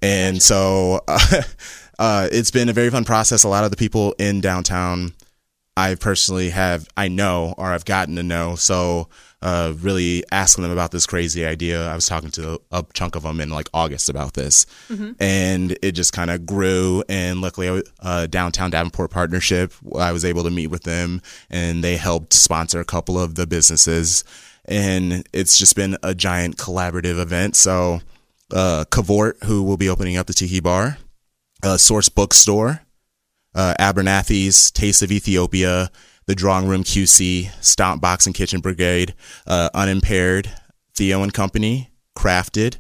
And 0.03 0.42
so 0.42 1.00
uh, 1.09 1.42
uh, 1.98 2.29
it's 2.31 2.50
been 2.50 2.68
a 2.68 2.72
very 2.72 2.90
fun 2.90 3.05
process. 3.05 3.44
A 3.44 3.48
lot 3.48 3.64
of 3.64 3.70
the 3.70 3.77
people 3.77 4.14
in 4.18 4.40
downtown 4.40 5.12
I 5.76 5.96
personally 5.96 6.50
have, 6.50 6.88
I 6.96 7.08
know, 7.08 7.54
or 7.58 7.66
I've 7.72 7.84
gotten 7.84 8.14
to 8.16 8.22
know. 8.22 8.54
So, 8.54 9.08
uh, 9.42 9.74
really 9.80 10.24
asking 10.32 10.62
them 10.62 10.70
about 10.70 10.90
this 10.90 11.04
crazy 11.04 11.44
idea. 11.44 11.87
I 11.87 11.94
was 11.94 12.06
talking 12.06 12.30
to 12.30 12.60
a 12.70 12.84
chunk 12.94 13.14
of 13.14 13.24
them 13.24 13.40
in 13.40 13.50
like 13.50 13.68
August 13.74 14.08
about 14.08 14.32
this, 14.34 14.64
and 15.20 15.76
it 15.82 15.92
just 15.92 16.12
kind 16.14 16.30
of 16.30 16.46
grew. 16.46 17.02
And 17.08 17.40
luckily, 17.42 17.82
uh, 18.00 18.26
downtown 18.26 18.70
Davenport 18.70 19.10
partnership, 19.10 19.72
I 19.98 20.12
was 20.12 20.24
able 20.24 20.44
to 20.44 20.50
meet 20.50 20.68
with 20.68 20.84
them, 20.84 21.20
and 21.50 21.84
they 21.84 21.96
helped 21.96 22.32
sponsor 22.32 22.80
a 22.80 22.84
couple 22.87 23.18
of 23.18 23.34
the 23.34 23.46
businesses. 23.46 24.24
And 24.64 25.28
it's 25.34 25.58
just 25.58 25.76
been 25.76 25.98
a 26.02 26.14
giant 26.14 26.56
collaborative 26.56 27.20
event. 27.20 27.54
So, 27.56 28.00
uh, 28.50 28.87
Cavort, 28.90 29.44
who 29.44 29.62
will 29.62 29.76
be 29.76 29.90
opening 29.90 30.16
up 30.16 30.26
the 30.26 30.32
Tiki 30.32 30.60
Bar, 30.60 30.96
uh, 31.62 31.76
Source 31.76 32.08
Bookstore, 32.08 32.80
uh, 33.54 33.74
Abernathy's, 33.78 34.70
Taste 34.70 35.02
of 35.02 35.12
Ethiopia, 35.12 35.90
The 36.26 36.34
Drawing 36.34 36.68
Room 36.68 36.84
QC, 36.84 37.50
Stomp 37.62 38.00
Box 38.00 38.26
and 38.26 38.34
Kitchen 38.34 38.60
Brigade, 38.60 39.14
uh, 39.46 39.70
Unimpaired, 39.74 40.50
Theo 40.94 41.22
and 41.22 41.32
Company, 41.32 41.90
Crafted, 42.16 42.76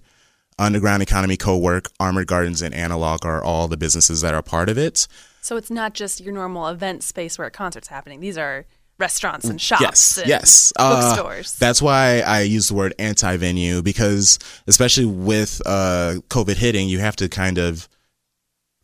Underground 0.58 1.02
Economy 1.02 1.36
Co-work, 1.36 1.90
Armored 1.98 2.26
Gardens, 2.26 2.62
and 2.62 2.74
Analog 2.74 3.24
are 3.24 3.42
all 3.42 3.66
the 3.68 3.76
businesses 3.76 4.20
that 4.20 4.34
are 4.34 4.42
part 4.42 4.68
of 4.68 4.78
it. 4.78 5.08
So, 5.40 5.56
it's 5.56 5.70
not 5.70 5.94
just 5.94 6.20
your 6.20 6.32
normal 6.32 6.68
event 6.68 7.02
space 7.02 7.38
where 7.38 7.46
a 7.46 7.50
concert's 7.50 7.88
happening. 7.88 8.20
These 8.20 8.38
are 8.38 8.66
restaurants 8.98 9.46
and 9.46 9.60
shops. 9.60 9.82
Yes, 9.82 10.18
and 10.18 10.28
yes. 10.28 10.72
Uh, 10.76 11.14
Bookstores. 11.16 11.54
that's 11.56 11.82
why 11.82 12.20
I 12.20 12.42
use 12.42 12.68
the 12.68 12.74
word 12.74 12.94
anti-venue 12.98 13.82
because, 13.82 14.38
especially 14.66 15.06
with 15.06 15.60
uh, 15.66 16.16
COVID 16.28 16.56
hitting, 16.56 16.88
you 16.88 17.00
have 17.00 17.16
to 17.16 17.28
kind 17.28 17.58
of 17.58 17.88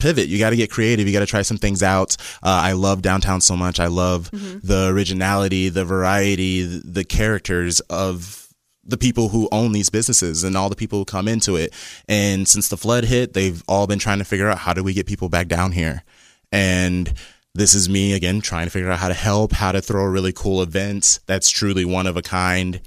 pivot. 0.01 0.29
You 0.29 0.39
got 0.39 0.51
to 0.51 0.57
get 0.57 0.71
creative. 0.71 1.07
You 1.07 1.13
got 1.13 1.21
to 1.21 1.27
try 1.27 1.43
some 1.43 1.57
things 1.57 1.83
out. 1.83 2.17
Uh, 2.43 2.61
I 2.63 2.73
love 2.73 3.03
downtown 3.03 3.41
so 3.41 3.57
much. 3.57 3.79
I 3.79 3.87
love 3.87 4.31
the 4.31 4.89
originality, 4.93 5.69
the 5.69 5.85
variety, 5.85 6.63
the, 6.63 6.83
the 6.85 7.05
characters 7.05 7.81
of 7.81 8.49
the 8.85 8.99
people 8.99 9.29
who 9.29 9.49
own 9.53 9.73
these 9.73 9.91
businesses 9.91 10.43
and 10.43 10.57
all 10.57 10.69
the 10.69 10.77
people 10.77 10.99
who 10.99 11.05
come 11.05 11.29
into 11.29 11.57
it. 11.57 11.73
And 12.09 12.49
since 12.49 12.69
the 12.69 12.77
flood 12.77 13.05
hit, 13.05 13.35
they've 13.35 13.63
all 13.69 13.87
been 13.87 13.99
trying 13.99 14.19
to 14.19 14.25
figure 14.25 14.49
out 14.49 14.59
how 14.59 14.73
do 14.73 14.83
we 14.83 14.95
get 14.95 15.07
people 15.07 15.29
back 15.29 15.49
down 15.49 15.73
here. 15.73 16.03
And 16.51 17.13
this 17.55 17.75
is 17.75 17.89
me 17.89 18.15
again 18.15 18.41
trying 18.41 18.67
to 18.67 18.71
figure 18.71 18.91
out 18.91 18.99
how 18.99 19.09
to 19.09 19.15
help, 19.15 19.53
how 19.53 19.73
to 19.73 19.81
throw 19.81 20.05
a 20.05 20.11
really 20.11 20.33
cool 20.33 20.63
event 20.63 21.21
that's 21.27 21.51
truly 21.51 21.85
one 21.85 22.07
of 22.07 22.17
a 22.17 22.23
kind. 22.23 22.81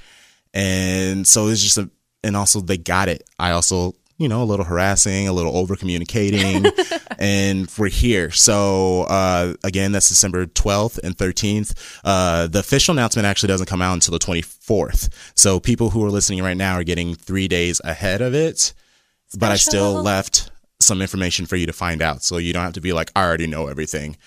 And 0.54 1.28
so 1.28 1.48
it's 1.48 1.62
just 1.62 1.78
a 1.78 1.90
and 2.24 2.38
also 2.38 2.62
they 2.62 2.78
got 2.78 3.10
it. 3.10 3.24
I 3.38 3.52
also 3.52 3.96
you 4.18 4.28
know, 4.28 4.44
a 4.44 4.46
little 4.46 4.66
harassing, 4.66 5.28
a 5.28 5.34
little 5.34 5.56
over 5.58 5.76
communicating, 5.76 6.66
and 7.20 7.70
we're 7.78 7.90
here. 7.90 8.32
So, 8.32 9.04
uh, 9.04 9.56
again, 9.64 9.92
that's 9.92 10.10
December 10.10 10.46
12th 10.46 11.00
and 11.04 11.18
13th. 11.18 12.00
Uh, 12.04 12.48
the 12.48 12.60
official 12.60 12.94
announcement 12.94 13.26
actually 13.26 13.48
doesn't 13.48 13.68
come 13.68 13.82
out 13.82 13.94
until 13.94 14.12
the 14.12 14.20
24th. 14.20 15.10
So, 15.36 15.60
people 15.60 15.90
who 15.90 16.06
are 16.06 16.12
listening 16.12 16.44
right 16.44 16.58
now 16.58 16.76
are 16.76 16.84
getting 16.84 17.16
three 17.16 17.48
days 17.48 17.82
ahead 17.84 18.22
of 18.22 18.34
it, 18.34 18.60
Special. 18.60 19.40
but 19.40 19.52
I 19.52 19.56
still 19.56 20.02
left 20.02 20.52
some 20.80 21.02
information 21.02 21.46
for 21.46 21.56
you 21.56 21.66
to 21.66 21.74
find 21.74 22.02
out. 22.02 22.24
So, 22.24 22.38
you 22.38 22.54
don't 22.54 22.64
have 22.64 22.74
to 22.74 22.82
be 22.82 22.94
like, 22.94 23.12
I 23.16 23.24
already 23.24 23.48
know 23.48 23.68
everything. 23.68 24.18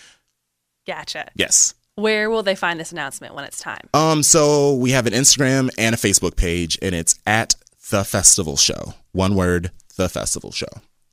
Gotcha. 0.87 1.29
Yes. 1.35 1.75
Where 1.97 2.29
will 2.29 2.43
they 2.43 2.55
find 2.55 2.79
this 2.79 2.93
announcement 2.93 3.35
when 3.35 3.45
it's 3.45 3.59
time? 3.59 3.89
Um, 3.95 4.23
so 4.23 4.75
we 4.75 4.91
have 4.91 5.07
an 5.07 5.15
Instagram 5.15 5.71
and 5.79 5.95
a 5.95 5.99
Facebook 5.99 6.37
page, 6.37 6.79
and 6.83 6.95
it's 6.95 7.19
at 7.27 7.55
the 7.91 8.05
festival 8.05 8.57
show. 8.57 8.95
One 9.13 9.35
word, 9.35 9.71
the 9.97 10.09
festival 10.09 10.53
show. 10.53 10.67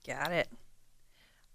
Got 0.05 0.31
it. 0.31 0.49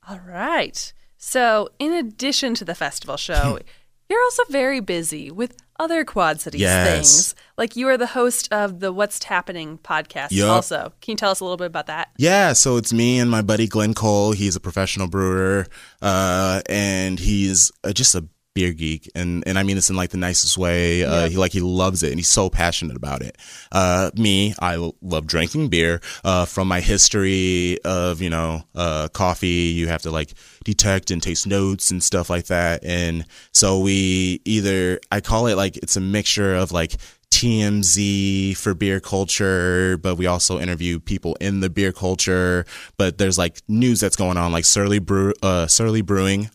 All 0.09 0.21
right. 0.21 0.93
So, 1.17 1.69
in 1.79 1.93
addition 1.93 2.55
to 2.55 2.65
the 2.65 2.75
festival 2.75 3.17
show, 3.17 3.59
you're 4.09 4.23
also 4.23 4.45
very 4.49 4.81
busy 4.81 5.31
with 5.31 5.57
other 5.79 6.05
Quad 6.05 6.41
Cities 6.41 6.61
yes. 6.61 6.89
things. 6.89 7.35
Like 7.57 7.77
you 7.77 7.89
are 7.89 7.97
the 7.97 8.07
host 8.07 8.53
of 8.53 8.81
the 8.81 8.93
What's 8.93 9.23
Happening 9.25 9.79
podcast 9.79 10.29
yep. 10.31 10.49
also. 10.49 10.93
Can 11.01 11.13
you 11.13 11.17
tell 11.17 11.31
us 11.31 11.41
a 11.41 11.45
little 11.45 11.57
bit 11.57 11.67
about 11.67 11.87
that? 11.87 12.11
Yeah, 12.17 12.53
so 12.53 12.77
it's 12.77 12.93
me 12.93 13.19
and 13.19 13.31
my 13.31 13.43
buddy 13.43 13.67
Glenn 13.67 13.95
Cole. 13.95 14.33
He's 14.33 14.57
a 14.57 14.61
professional 14.61 15.09
brewer 15.09 15.67
uh, 16.01 16.63
and 16.69 17.19
he's 17.19 17.71
uh, 17.85 17.93
just 17.93 18.15
a 18.15 18.27
beer 18.59 18.73
geek, 18.73 19.09
and 19.15 19.45
and 19.47 19.57
I 19.57 19.63
mean 19.63 19.77
this 19.77 19.89
in 19.89 19.95
like 19.95 20.11
the 20.11 20.17
nicest 20.17 20.59
way. 20.59 21.05
Uh, 21.05 21.23
yeah. 21.23 21.29
He 21.29 21.37
like 21.37 21.53
he 21.53 21.61
loves 21.61 22.03
it, 22.03 22.11
and 22.11 22.19
he's 22.19 22.29
so 22.29 22.51
passionate 22.51 22.97
about 22.97 23.23
it. 23.23 23.37
Uh, 23.71 24.11
me, 24.17 24.53
I 24.59 24.93
love 25.01 25.29
drinking 25.29 25.69
beer. 25.69 26.01
Uh, 26.25 26.45
from 26.45 26.67
my 26.67 26.81
history 26.81 27.79
of 27.85 28.21
you 28.21 28.31
know 28.31 28.65
uh, 28.75 29.07
coffee, 29.13 29.71
you 29.79 29.87
have 29.87 30.03
to 30.03 30.11
like 30.11 30.35
detect 30.65 31.13
and 31.13 31.23
taste 31.23 31.47
notes 31.47 31.93
and 31.93 32.03
stuff 32.03 32.29
like 32.29 32.47
that, 32.47 32.85
and 32.85 33.25
so 33.53 33.79
we 33.79 34.41
either 34.45 34.99
I 35.13 35.21
call 35.21 35.47
it 35.47 35.55
like 35.55 35.77
it's 35.77 35.97
a 35.97 36.01
mixture 36.01 36.57
of 36.57 36.73
like 36.73 36.97
TMZ 37.31 38.57
for 38.57 38.75
beer 38.75 38.99
culture, 38.99 39.99
but 39.99 40.17
we 40.17 40.27
also 40.27 40.59
interview 40.59 40.99
people 40.99 41.37
in 41.41 41.61
the 41.61 41.71
beer 41.71 41.93
culture. 41.93 42.67
But 42.97 43.19
there's 43.19 43.39
like 43.39 43.61
news 43.69 44.01
that's 44.01 44.17
going 44.17 44.37
on, 44.37 44.51
like 44.51 44.65
Surly 44.65 44.99
Brew, 44.99 45.33
uh, 45.45 45.69
Surly 45.69 46.03
Brewing 46.03 46.51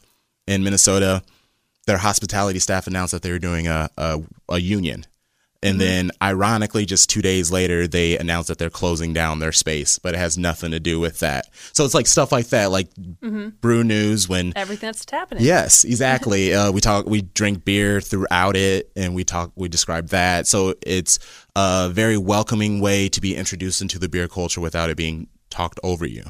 in 0.47 0.65
Minnesota 0.65 1.23
their 1.85 1.97
hospitality 1.97 2.59
staff 2.59 2.87
announced 2.87 3.11
that 3.11 3.21
they 3.21 3.31
were 3.31 3.39
doing 3.39 3.67
a, 3.67 3.89
a, 3.97 4.21
a 4.49 4.59
union. 4.59 5.05
And 5.63 5.79
mm-hmm. 5.79 5.79
then, 5.79 6.11
ironically, 6.21 6.85
just 6.85 7.09
two 7.09 7.21
days 7.21 7.49
later, 7.49 7.87
they 7.87 8.17
announced 8.17 8.49
that 8.49 8.57
they're 8.57 8.69
closing 8.69 9.13
down 9.13 9.39
their 9.39 9.53
space, 9.53 9.97
but 9.97 10.13
it 10.13 10.17
has 10.17 10.37
nothing 10.37 10.71
to 10.71 10.79
do 10.79 10.99
with 10.99 11.19
that. 11.19 11.45
So 11.71 11.85
it's 11.85 11.93
like 11.93 12.05
stuff 12.05 12.33
like 12.33 12.47
that, 12.47 12.69
like 12.69 12.93
mm-hmm. 12.95 13.49
brew 13.61 13.85
news 13.85 14.27
when 14.27 14.51
everything 14.57 14.87
that's 14.87 15.09
happening. 15.09 15.41
Yes, 15.43 15.85
exactly. 15.85 16.53
uh, 16.53 16.73
we 16.73 16.81
talk, 16.81 17.05
we 17.05 17.21
drink 17.21 17.63
beer 17.63 18.01
throughout 18.01 18.57
it, 18.57 18.91
and 18.97 19.15
we 19.15 19.23
talk, 19.23 19.53
we 19.55 19.69
describe 19.69 20.09
that. 20.09 20.47
So 20.47 20.75
it's 20.85 21.17
a 21.55 21.89
very 21.89 22.17
welcoming 22.17 22.81
way 22.81 23.07
to 23.07 23.21
be 23.21 23.33
introduced 23.33 23.81
into 23.81 23.97
the 23.99 24.09
beer 24.09 24.27
culture 24.27 24.59
without 24.59 24.89
it 24.89 24.97
being 24.97 25.27
talked 25.49 25.79
over 25.81 26.05
you. 26.05 26.25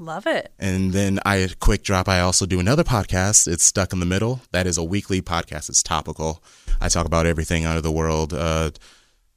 Love 0.00 0.28
it. 0.28 0.52
And 0.60 0.92
then 0.92 1.18
I 1.26 1.48
quick 1.58 1.82
drop. 1.82 2.08
I 2.08 2.20
also 2.20 2.46
do 2.46 2.60
another 2.60 2.84
podcast. 2.84 3.48
It's 3.48 3.64
Stuck 3.64 3.92
in 3.92 3.98
the 3.98 4.06
Middle. 4.06 4.40
That 4.52 4.64
is 4.64 4.78
a 4.78 4.84
weekly 4.84 5.20
podcast. 5.20 5.68
It's 5.68 5.82
topical. 5.82 6.40
I 6.80 6.88
talk 6.88 7.04
about 7.04 7.26
everything 7.26 7.64
out 7.64 7.76
of 7.76 7.82
the 7.82 7.90
world. 7.90 8.32
Uh, 8.32 8.70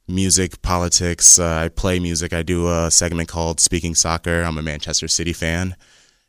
music, 0.06 0.62
politics. 0.62 1.40
Uh, 1.40 1.62
I 1.64 1.68
play 1.68 1.98
music. 1.98 2.32
I 2.32 2.44
do 2.44 2.68
a 2.68 2.92
segment 2.92 3.28
called 3.28 3.58
Speaking 3.58 3.96
Soccer. 3.96 4.42
I'm 4.42 4.56
a 4.56 4.62
Manchester 4.62 5.08
City 5.08 5.32
fan. 5.32 5.74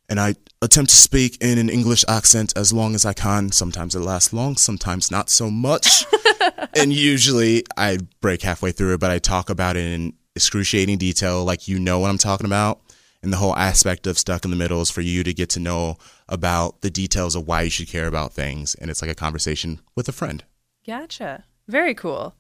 And 0.10 0.20
I 0.20 0.34
attempt 0.64 0.90
to 0.90 0.98
speak 0.98 1.38
in 1.40 1.60
an 1.60 1.70
English 1.70 2.04
accent 2.08 2.54
as 2.56 2.74
long 2.74 2.96
as 2.96 3.06
I 3.06 3.14
can. 3.14 3.52
Sometimes 3.52 3.94
it 3.94 4.00
lasts 4.00 4.34
long, 4.34 4.58
sometimes 4.58 5.12
not 5.12 5.30
so 5.30 5.52
much. 5.52 6.06
and 6.76 6.92
usually 6.92 7.66
I 7.78 8.00
break 8.20 8.42
halfway 8.42 8.72
through 8.72 8.96
it, 8.96 9.00
but 9.00 9.12
I 9.12 9.20
talk 9.20 9.52
about 9.52 9.78
it 9.78 9.86
in 9.86 10.14
excruciating 10.36 10.98
detail, 10.98 11.46
like 11.46 11.68
you 11.68 11.78
know 11.78 12.00
what 12.00 12.10
I'm 12.10 12.18
talking 12.18 12.48
about 12.48 12.83
and 13.24 13.32
the 13.34 13.38
whole 13.38 13.56
aspect 13.56 14.06
of 14.06 14.20
stuck 14.20 14.44
in 14.46 14.52
the 14.52 14.58
middle 14.58 14.82
is 14.82 14.92
for 14.92 15.02
you 15.02 15.24
to 15.24 15.34
get 15.34 15.50
to 15.52 15.60
know 15.60 15.98
about 16.28 16.82
the 16.82 16.90
details 16.92 17.36
of 17.36 17.48
why 17.48 17.62
you 17.62 17.70
should 17.70 17.88
care 17.88 18.08
about 18.08 18.34
things. 18.34 18.76
And 18.76 18.92
it's 18.92 19.02
like 19.02 19.10
a 19.12 19.16
conversation 19.16 19.80
with 19.96 20.08
a 20.10 20.12
friend. 20.12 20.44
Gotcha. 20.86 21.46
Very 21.68 21.94
cool. 21.96 22.36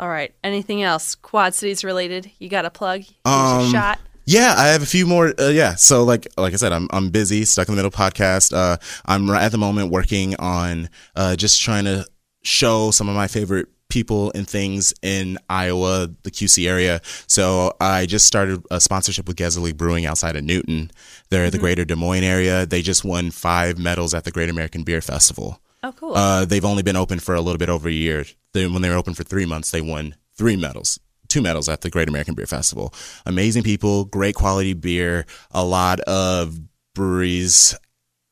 All 0.00 0.08
right. 0.08 0.32
Anything 0.44 0.82
else? 0.82 1.16
Quad 1.16 1.54
cities 1.54 1.82
related? 1.84 2.30
You 2.38 2.48
got 2.48 2.64
a 2.64 2.70
plug? 2.70 3.02
Um, 3.24 3.72
shot. 3.72 3.98
yeah, 4.26 4.54
I 4.56 4.68
have 4.68 4.82
a 4.82 4.86
few 4.86 5.06
more. 5.06 5.34
Uh, 5.38 5.48
yeah, 5.48 5.74
so 5.74 6.04
like 6.04 6.28
like 6.36 6.52
I 6.52 6.56
said, 6.56 6.72
I'm 6.72 6.86
I'm 6.92 7.10
busy. 7.10 7.44
Stuck 7.44 7.68
in 7.68 7.74
the 7.74 7.82
middle 7.82 7.90
podcast. 7.90 8.52
Uh, 8.56 8.76
I'm 9.06 9.28
at 9.30 9.50
the 9.50 9.58
moment 9.58 9.90
working 9.90 10.36
on 10.36 10.88
uh, 11.16 11.34
just 11.34 11.60
trying 11.60 11.84
to 11.86 12.06
show 12.44 12.92
some 12.92 13.08
of 13.08 13.16
my 13.16 13.26
favorite 13.26 13.66
people 13.88 14.30
and 14.34 14.48
things 14.48 14.92
in 15.02 15.38
Iowa, 15.48 16.10
the 16.22 16.30
QC 16.30 16.68
area. 16.68 17.00
So 17.26 17.74
I 17.80 18.06
just 18.06 18.26
started 18.26 18.62
a 18.70 18.80
sponsorship 18.80 19.26
with 19.26 19.36
Gezellig 19.36 19.76
Brewing 19.76 20.06
outside 20.06 20.36
of 20.36 20.44
Newton. 20.44 20.90
They're 21.30 21.44
mm-hmm. 21.44 21.52
the 21.52 21.58
greater 21.58 21.84
Des 21.84 21.96
Moines 21.96 22.24
area. 22.24 22.66
They 22.66 22.82
just 22.82 23.04
won 23.04 23.30
five 23.30 23.78
medals 23.78 24.14
at 24.14 24.24
the 24.24 24.30
Great 24.30 24.50
American 24.50 24.84
Beer 24.84 25.00
Festival. 25.00 25.60
Oh, 25.82 25.92
cool. 25.92 26.14
Uh, 26.14 26.44
they've 26.44 26.64
only 26.64 26.82
been 26.82 26.96
open 26.96 27.18
for 27.18 27.34
a 27.34 27.40
little 27.40 27.58
bit 27.58 27.68
over 27.68 27.88
a 27.88 27.92
year. 27.92 28.24
They, 28.52 28.66
when 28.66 28.82
they 28.82 28.90
were 28.90 28.96
open 28.96 29.14
for 29.14 29.24
three 29.24 29.46
months, 29.46 29.70
they 29.70 29.80
won 29.80 30.16
three 30.34 30.56
medals 30.56 30.98
two 31.28 31.42
medals 31.42 31.68
at 31.68 31.82
the 31.82 31.90
Great 31.90 32.08
American 32.08 32.34
Beer 32.34 32.46
Festival. 32.46 32.92
Amazing 33.26 33.62
people, 33.62 34.06
great 34.06 34.34
quality 34.34 34.72
beer. 34.72 35.26
A 35.50 35.62
lot 35.62 36.00
of 36.00 36.58
breweries 36.94 37.76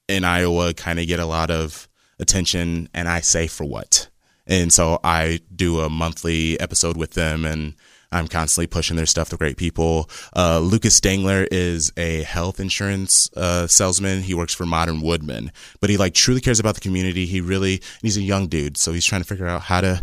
in 0.08 0.24
Iowa 0.24 0.74
kind 0.74 0.98
of 0.98 1.06
get 1.06 1.20
a 1.20 1.26
lot 1.26 1.50
of 1.50 1.88
attention, 2.18 2.88
and 2.94 3.08
I 3.08 3.20
say 3.20 3.46
for 3.46 3.64
what? 3.64 4.08
And 4.46 4.72
so 4.72 5.00
I 5.02 5.40
do 5.54 5.80
a 5.80 5.90
monthly 5.90 6.58
episode 6.60 6.96
with 6.96 7.12
them 7.12 7.44
and 7.44 7.74
I'm 8.12 8.28
constantly 8.28 8.66
pushing 8.66 8.96
their 8.96 9.06
stuff 9.06 9.30
to 9.30 9.36
great 9.36 9.56
people. 9.56 10.08
Uh, 10.34 10.60
Lucas 10.60 11.00
Dangler 11.00 11.46
is 11.50 11.92
a 11.96 12.22
health 12.22 12.60
insurance 12.60 13.30
uh, 13.36 13.66
salesman. 13.66 14.22
He 14.22 14.34
works 14.34 14.54
for 14.54 14.64
Modern 14.64 15.00
Woodmen, 15.00 15.52
but 15.80 15.90
he 15.90 15.96
like 15.96 16.14
truly 16.14 16.40
cares 16.40 16.60
about 16.60 16.74
the 16.74 16.80
community. 16.80 17.26
He 17.26 17.40
really, 17.40 17.82
he's 18.02 18.16
a 18.16 18.22
young 18.22 18.46
dude, 18.46 18.76
so 18.76 18.92
he's 18.92 19.04
trying 19.04 19.22
to 19.22 19.26
figure 19.26 19.48
out 19.48 19.62
how 19.62 19.80
to 19.80 20.02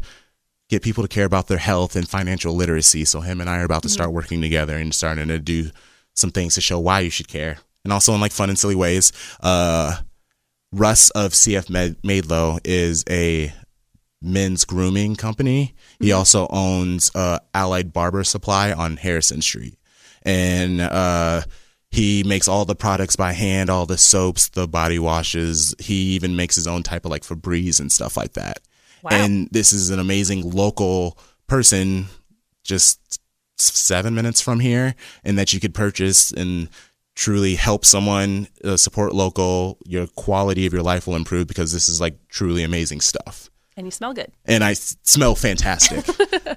get 0.70 0.82
people 0.82 1.04
to 1.04 1.08
care 1.08 1.26
about 1.26 1.48
their 1.48 1.58
health 1.58 1.96
and 1.96 2.08
financial 2.08 2.54
literacy. 2.54 3.06
So 3.06 3.22
him 3.22 3.40
and 3.42 3.50
I 3.50 3.60
are 3.60 3.66
about 3.66 3.84
to 3.84 3.90
start 3.90 4.10
mm-hmm. 4.10 4.16
working 4.16 4.42
together 4.42 4.78
and 4.78 4.94
starting 4.94 5.28
to 5.28 5.40
do 5.40 5.70
some 6.16 6.30
things 6.30 6.56
to 6.56 6.62
show 6.62 6.80
why 6.80 7.00
you 7.00 7.10
should 7.10 7.28
care, 7.28 7.58
and 7.84 7.94
also 7.94 8.14
in 8.14 8.22
like 8.22 8.32
fun 8.32 8.50
and 8.50 8.60
silly 8.60 8.76
ways. 8.76 9.12
Uh, 9.42 9.98
Russ 10.72 11.10
of 11.12 11.34
CF 11.34 11.70
Med- 11.70 12.02
Madelo 12.02 12.60
is 12.64 13.04
a 13.10 13.54
men's 14.24 14.66
grooming 14.66 15.16
company. 15.16 15.76
He 16.00 16.08
mm-hmm. 16.08 16.18
also 16.18 16.48
owns 16.50 17.12
uh, 17.16 17.40
Allied 17.54 17.94
Barber 17.94 18.24
Supply 18.24 18.72
on 18.72 18.98
Harrison 18.98 19.42
Street, 19.42 19.76
and 20.24 20.82
uh, 20.82 21.42
he 21.92 22.24
makes 22.24 22.48
all 22.48 22.66
the 22.66 22.76
products 22.76 23.16
by 23.16 23.34
hand, 23.34 23.70
all 23.70 23.86
the 23.86 23.98
soaps, 23.98 24.50
the 24.50 24.68
body 24.68 25.00
washes. 25.00 25.76
He 25.80 26.14
even 26.14 26.36
makes 26.36 26.56
his 26.56 26.68
own 26.68 26.84
type 26.84 27.06
of 27.06 27.12
like 27.12 27.24
Febreze 27.24 27.80
and 27.80 27.92
stuff 27.92 28.18
like 28.18 28.34
that. 28.34 28.60
Wow. 29.04 29.12
And 29.12 29.50
this 29.52 29.74
is 29.74 29.90
an 29.90 30.00
amazing 30.00 30.50
local 30.50 31.18
person, 31.48 32.06
just 32.64 33.20
seven 33.58 34.16
minutes 34.16 34.42
from 34.42 34.60
here, 34.60 34.96
and 35.24 35.38
that 35.38 35.54
you 35.54 35.60
could 35.60 35.74
purchase 35.74 36.32
and 36.32 36.70
truly 37.16 37.56
help 37.56 37.86
someone 37.86 38.48
uh, 38.64 38.76
support 38.78 39.14
local 39.14 39.78
your 39.86 40.08
quality 40.08 40.66
of 40.66 40.74
your 40.74 40.82
life 40.82 41.06
will 41.06 41.16
improve 41.16 41.48
because 41.48 41.72
this 41.72 41.88
is 41.88 42.02
like 42.02 42.16
truly 42.28 42.64
amazing 42.64 43.00
stuff 43.00 43.52
and 43.76 43.88
you 43.88 43.92
smell 43.92 44.14
good. 44.14 44.32
And 44.46 44.64
I 44.64 44.74
smell 44.74 45.36
fantastic. 45.36 46.06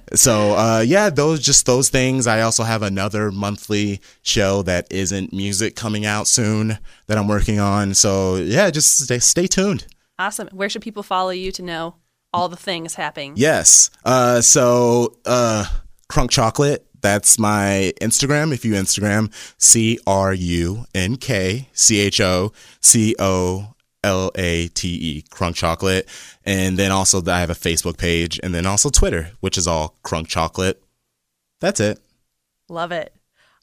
so 0.13 0.53
uh, 0.53 0.83
yeah, 0.85 1.09
those 1.09 1.41
just 1.41 1.65
those 1.65 1.89
things. 1.89 2.27
I 2.27 2.41
also 2.41 2.63
have 2.63 2.81
another 2.81 3.31
monthly 3.31 4.01
show 4.21 4.61
that 4.63 4.87
isn't 4.91 5.33
music 5.33 5.75
coming 5.75 6.05
out 6.05 6.27
soon 6.27 6.77
that 7.07 7.17
I'm 7.17 7.27
working 7.27 7.59
on. 7.59 7.93
So 7.93 8.35
yeah, 8.35 8.69
just 8.69 8.99
stay, 8.99 9.19
stay 9.19 9.47
tuned. 9.47 9.85
Awesome. 10.19 10.49
Where 10.51 10.69
should 10.69 10.81
people 10.81 11.03
follow 11.03 11.29
you 11.29 11.51
to 11.53 11.61
know 11.61 11.95
all 12.33 12.49
the 12.49 12.55
things 12.55 12.95
happening? 12.95 13.33
Yes. 13.35 13.89
Uh, 14.03 14.41
so 14.41 15.15
uh, 15.25 15.65
Crunk 16.09 16.29
Chocolate. 16.31 16.83
That's 16.99 17.37
my 17.37 17.93
Instagram. 18.01 18.51
If 18.51 18.65
you 18.65 18.73
Instagram 18.73 19.31
C 19.59 19.99
R 20.07 20.33
U 20.33 20.85
N 20.95 21.17
K 21.17 21.69
C 21.71 21.99
H 21.99 22.19
O 22.19 22.51
C 22.81 23.15
O 23.19 23.75
L 24.07 24.31
A 24.35 24.67
T 24.69 24.87
E, 24.87 25.23
Crunk 25.29 25.55
Chocolate. 25.55 26.07
And 26.45 26.77
then 26.77 26.91
also 26.91 27.21
I 27.25 27.39
have 27.39 27.49
a 27.49 27.53
Facebook 27.53 27.97
page 27.97 28.39
and 28.41 28.53
then 28.55 28.65
also 28.65 28.89
Twitter, 28.89 29.31
which 29.41 29.57
is 29.57 29.67
all 29.67 29.95
Crunk 30.03 30.27
Chocolate. 30.27 30.81
That's 31.59 31.79
it. 31.79 31.99
Love 32.69 32.91
it. 32.91 33.13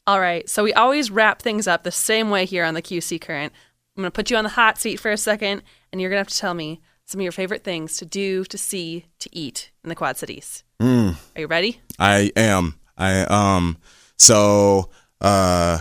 All 0.07 0.19
right. 0.19 0.47
So 0.47 0.63
we 0.63 0.73
always 0.73 1.09
wrap 1.09 1.41
things 1.41 1.67
up 1.67 1.83
the 1.83 1.91
same 1.91 2.29
way 2.29 2.45
here 2.45 2.63
on 2.63 2.73
the 2.73 2.81
QC 2.81 3.19
Current. 3.19 3.51
I'm 3.95 4.01
going 4.01 4.11
to 4.11 4.15
put 4.15 4.29
you 4.29 4.37
on 4.37 4.43
the 4.43 4.51
hot 4.51 4.77
seat 4.77 4.99
for 4.99 5.09
a 5.09 5.17
second, 5.17 5.63
and 5.91 6.01
you're 6.01 6.09
going 6.09 6.17
to 6.17 6.27
have 6.27 6.33
to 6.33 6.37
tell 6.37 6.53
me 6.53 6.81
some 7.05 7.21
of 7.21 7.23
your 7.23 7.31
favorite 7.31 7.63
things 7.63 7.97
to 7.97 8.05
do, 8.05 8.43
to 8.45 8.57
see, 8.57 9.05
to 9.19 9.29
eat 9.31 9.71
in 9.83 9.89
the 9.89 9.95
Quad 9.95 10.17
Cities. 10.17 10.63
Mm. 10.81 11.15
Are 11.35 11.41
you 11.41 11.47
ready? 11.47 11.79
I 11.97 12.31
am. 12.35 12.79
I 12.97 13.21
um 13.21 13.77
So, 14.17 14.89
uh, 15.21 15.79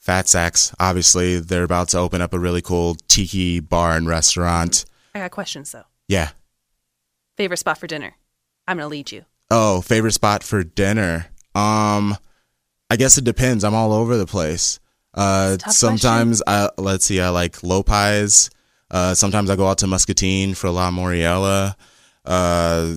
Fat 0.00 0.28
Sacks, 0.28 0.74
obviously, 0.80 1.38
they're 1.40 1.62
about 1.62 1.88
to 1.90 1.98
open 1.98 2.22
up 2.22 2.32
a 2.32 2.38
really 2.38 2.62
cool 2.62 2.96
tiki 3.06 3.60
bar 3.60 3.96
and 3.96 4.08
restaurant. 4.08 4.86
I 5.14 5.18
got 5.20 5.30
questions 5.30 5.70
though. 5.72 5.84
Yeah. 6.08 6.30
Favorite 7.36 7.58
spot 7.58 7.78
for 7.78 7.86
dinner? 7.86 8.14
I'm 8.66 8.78
gonna 8.78 8.88
lead 8.88 9.12
you. 9.12 9.24
Oh, 9.50 9.82
favorite 9.82 10.12
spot 10.12 10.42
for 10.42 10.62
dinner? 10.64 11.26
Um, 11.54 12.16
I 12.88 12.96
guess 12.96 13.18
it 13.18 13.24
depends. 13.24 13.62
I'm 13.62 13.74
all 13.74 13.92
over 13.92 14.16
the 14.16 14.26
place. 14.26 14.80
Uh, 15.12 15.58
sometimes 15.68 16.42
I 16.46 16.70
let's 16.78 17.04
see, 17.04 17.20
I 17.20 17.28
like 17.28 17.62
Lopez. 17.62 18.48
Uh, 18.90 19.14
sometimes 19.14 19.50
I 19.50 19.56
go 19.56 19.68
out 19.68 19.78
to 19.78 19.86
Muscatine 19.86 20.54
for 20.54 20.70
La 20.70 20.90
Moriella. 20.90 21.76
Uh, 22.24 22.94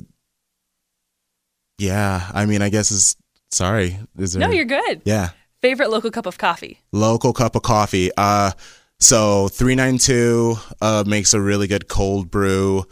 yeah, 1.78 2.30
I 2.34 2.46
mean, 2.46 2.62
I 2.62 2.70
guess 2.70 2.92
it's 2.92 3.18
sorry. 3.52 4.00
Is 4.18 4.34
there? 4.34 4.48
No, 4.48 4.54
you're 4.54 4.66
good. 4.66 5.02
yeah. 5.06 5.32
Favorite 5.64 5.90
local 5.90 6.12
cup 6.12 6.26
of 6.26 6.38
coffee? 6.38 6.82
local 6.92 7.32
cup 7.32 7.56
of 7.56 7.62
coffee. 7.62 8.12
Uh, 8.18 8.52
so 9.00 9.48
392 9.48 10.56
uh, 10.82 11.06
makes 11.08 11.34
a 11.34 11.40
really 11.40 11.68
good 11.68 11.88
cold 11.88 12.30
brew. 12.30 12.84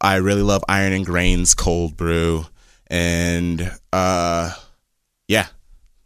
I 0.00 0.16
really 0.16 0.40
love 0.40 0.64
Iron 0.66 0.94
and 0.94 1.04
Grains 1.04 1.54
cold 1.54 1.98
brew. 1.98 2.46
And 2.86 3.70
uh, 3.92 4.54
yeah, 5.28 5.48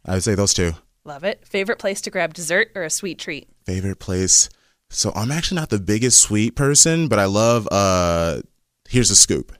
I 0.05 0.15
would 0.15 0.23
say 0.23 0.35
those 0.35 0.53
two. 0.53 0.73
Love 1.05 1.23
it. 1.23 1.47
Favorite 1.47 1.79
place 1.79 2.01
to 2.01 2.09
grab 2.09 2.33
dessert 2.33 2.73
or 2.75 2.83
a 2.83 2.89
sweet 2.89 3.17
treat? 3.17 3.47
Favorite 3.65 3.99
place. 3.99 4.49
So 4.89 5.13
I'm 5.15 5.31
actually 5.31 5.55
not 5.61 5.69
the 5.69 5.79
biggest 5.79 6.19
sweet 6.21 6.53
person, 6.53 7.07
but 7.07 7.17
I 7.17 7.25
love 7.25 7.65
uh, 7.71 8.41
Here's 8.89 9.09
a 9.09 9.15
Scoop 9.15 9.53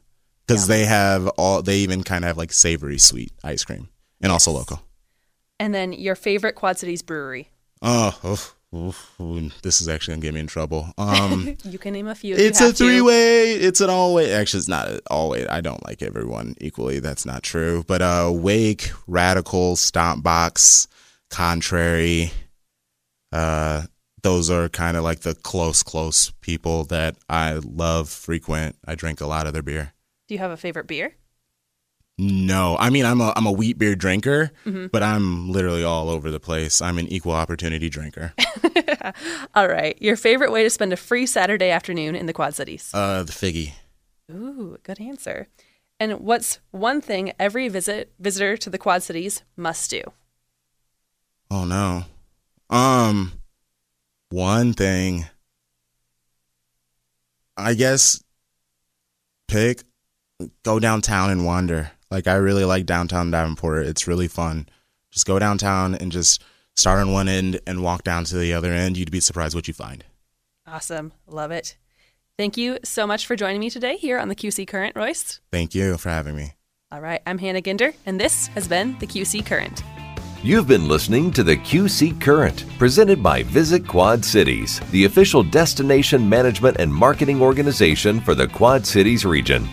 because 0.46 0.68
Yeah. 0.68 0.76
they 0.76 0.86
have 0.86 1.26
all, 1.38 1.62
they 1.62 1.78
even 1.78 2.04
kind 2.04 2.26
of 2.26 2.28
have 2.28 2.38
like 2.38 2.52
savory 2.52 2.98
sweet 2.98 3.32
ice 3.46 3.64
cream 3.64 3.88
and 4.22 4.30
also 4.30 4.52
local. 4.52 4.82
And 5.60 5.74
then 5.74 5.94
your 5.94 6.16
favorite 6.16 6.56
Quad 6.56 6.78
Cities 6.78 7.02
brewery? 7.02 7.50
Oh, 7.82 8.18
oof, 8.26 8.56
oof, 8.74 9.62
this 9.62 9.82
is 9.82 9.88
actually 9.88 10.14
gonna 10.16 10.22
get 10.22 10.34
me 10.34 10.40
in 10.42 10.48
trouble. 10.48 10.94
Um, 10.98 11.56
You 11.64 11.78
can 11.80 11.94
name 11.94 12.08
a 12.08 12.16
few. 12.16 12.36
It's 12.36 12.60
a 12.62 12.66
have 12.66 12.76
to. 12.76 12.84
three 12.86 13.02
way. 13.02 13.54
It's 13.54 13.82
an 13.82 13.90
all 13.90 14.14
way. 14.14 14.32
Actually, 14.34 14.60
it's 14.60 14.68
not 14.68 14.88
an 14.90 15.00
all 15.10 15.30
way. 15.30 15.48
I 15.48 15.62
don't 15.62 15.86
like 15.86 16.02
everyone 16.02 16.56
equally. 16.62 17.00
That's 17.00 17.26
not 17.26 17.44
true. 17.44 17.84
But 17.88 18.02
uh, 18.02 18.32
Wake, 18.34 18.92
Radicle, 19.08 19.78
Stomp 19.78 20.24
Box, 20.24 20.88
Contrary. 21.30 22.32
Uh, 23.32 23.84
those 24.24 24.50
are 24.50 24.68
kind 24.70 24.98
of 24.98 25.04
like 25.04 25.22
the 25.22 25.36
close, 25.36 25.84
close 25.84 26.32
people 26.42 26.84
that 26.86 27.16
I 27.30 27.54
love, 27.64 28.10
frequent. 28.10 28.76
I 28.86 28.96
drink 28.96 29.22
a 29.22 29.28
lot 29.28 29.48
of 29.48 29.54
their 29.54 29.62
beer. 29.62 29.94
Do 30.28 30.36
you 30.36 30.40
have 30.40 30.52
a 30.52 30.58
favorite 30.58 30.88
beer? 30.88 31.16
No, 32.22 32.76
I 32.78 32.90
mean 32.90 33.06
I'm 33.06 33.22
a 33.22 33.32
I'm 33.38 33.46
a 33.46 33.52
wheat 33.52 33.78
beer 33.78 33.96
drinker, 33.96 34.52
but 34.92 35.02
I'm 35.02 35.50
literally 35.50 35.86
all 35.86 36.10
over 36.10 36.30
the 36.30 36.40
place. 36.40 36.82
I'm 36.82 36.98
an 36.98 37.08
equal 37.08 37.32
opportunity 37.32 37.90
drinker. 37.90 38.34
All 39.56 39.70
right. 39.70 40.00
Your 40.02 40.18
favorite 40.18 40.52
way 40.52 40.64
to 40.64 40.70
spend 40.70 40.92
a 40.92 40.98
free 40.98 41.26
Saturday 41.26 41.70
afternoon 41.70 42.16
in 42.16 42.26
the 42.26 42.34
Quad 42.34 42.56
Cities? 42.56 42.92
Uh, 42.94 43.24
the 43.24 43.32
Figge. 43.32 43.72
Ooh, 44.30 44.78
good 44.84 45.00
answer. 45.00 45.48
And 45.98 46.20
what's 46.20 46.60
one 46.72 47.00
thing 47.00 47.32
every 47.40 47.70
visit 47.70 48.12
visitor 48.20 48.58
to 48.58 48.70
the 48.70 48.78
Quad 48.78 49.02
Cities 49.02 49.44
must 49.56 49.90
do? 49.90 50.04
Oh 51.50 51.64
no. 51.64 52.04
Um 52.70 53.32
one 54.30 54.74
thing 54.74 55.26
I 57.56 57.76
guess 57.76 58.22
pick 59.48 59.84
go 60.64 60.80
downtown 60.80 61.30
and 61.30 61.46
wander. 61.46 61.92
Like 62.12 62.28
I 62.28 62.36
really 62.36 62.66
like 62.66 62.86
downtown 62.86 63.32
Davenport. 63.32 63.86
It's 63.86 64.08
really 64.08 64.28
fun. 64.28 64.68
Just 65.12 65.26
go 65.26 65.38
downtown 65.38 65.96
and 65.96 66.12
just 66.12 66.44
start 66.76 67.00
on 67.00 67.12
one 67.12 67.28
end 67.28 67.60
and 67.68 67.84
walk 67.84 68.04
down 68.04 68.24
to 68.26 68.38
the 68.38 68.54
other 68.54 68.74
end. 68.74 68.98
You'd 68.98 69.12
be 69.12 69.20
surprised 69.20 69.56
what 69.56 69.68
you 69.68 69.74
find. 69.74 70.04
Awesome. 70.66 71.14
Love 71.28 71.52
it. 71.52 71.78
Thank 72.38 72.58
you 72.58 72.80
so 72.84 73.06
much 73.06 73.28
for 73.28 73.36
joining 73.36 73.60
me 73.60 73.70
today 73.70 73.98
here 73.98 74.18
on 74.18 74.30
the 74.30 74.36
QC 74.36 74.68
Current, 74.68 74.96
Royce. 74.96 75.42
Thank 75.52 75.76
you 75.76 75.98
for 75.98 76.10
having 76.10 76.36
me. 76.36 76.54
All 76.92 77.02
right. 77.02 77.22
I'm 77.28 77.38
Hannah 77.38 77.62
Ginder, 77.62 77.94
and 78.06 78.20
this 78.20 78.48
has 78.48 78.68
been 78.68 78.98
the 79.00 79.08
QC 79.08 79.46
Current. 79.46 79.84
You've 80.42 80.68
been 80.68 80.88
listening 80.88 81.32
to 81.32 81.44
the 81.44 81.58
QC 81.58 82.20
Current, 82.22 82.66
presented 82.78 83.22
by 83.22 83.44
Visit 83.44 83.86
Quad 83.86 84.24
Cities, 84.24 84.80
the 84.92 85.04
official 85.04 85.44
destination 85.44 86.28
management 86.28 86.78
and 86.80 86.94
marketing 86.94 87.42
organization 87.42 88.22
for 88.22 88.34
the 88.34 88.48
Quad 88.48 88.88
Cities 88.88 89.26
region. 89.26 89.68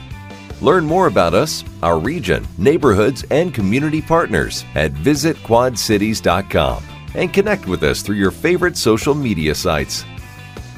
Learn 0.60 0.84
more 0.84 1.06
about 1.06 1.34
us, 1.34 1.64
our 1.82 1.98
region, 1.98 2.46
neighborhoods, 2.58 3.24
and 3.30 3.52
community 3.52 4.00
partners 4.00 4.64
at 4.74 4.92
visitquadcities.com 4.92 6.82
and 7.14 7.32
connect 7.32 7.66
with 7.66 7.82
us 7.82 8.02
through 8.02 8.16
your 8.16 8.30
favorite 8.30 8.76
social 8.76 9.14
media 9.14 9.54
sites. 9.54 10.04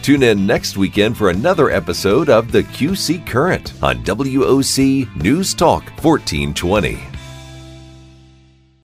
Tune 0.02 0.22
in 0.22 0.46
next 0.46 0.76
weekend 0.76 1.16
for 1.16 1.30
another 1.30 1.70
episode 1.70 2.28
of 2.28 2.50
the 2.52 2.62
QC 2.62 3.26
Current 3.26 3.74
on 3.82 4.02
WOC 4.04 5.14
News 5.16 5.54
Talk 5.54 5.84
1420. 6.02 7.17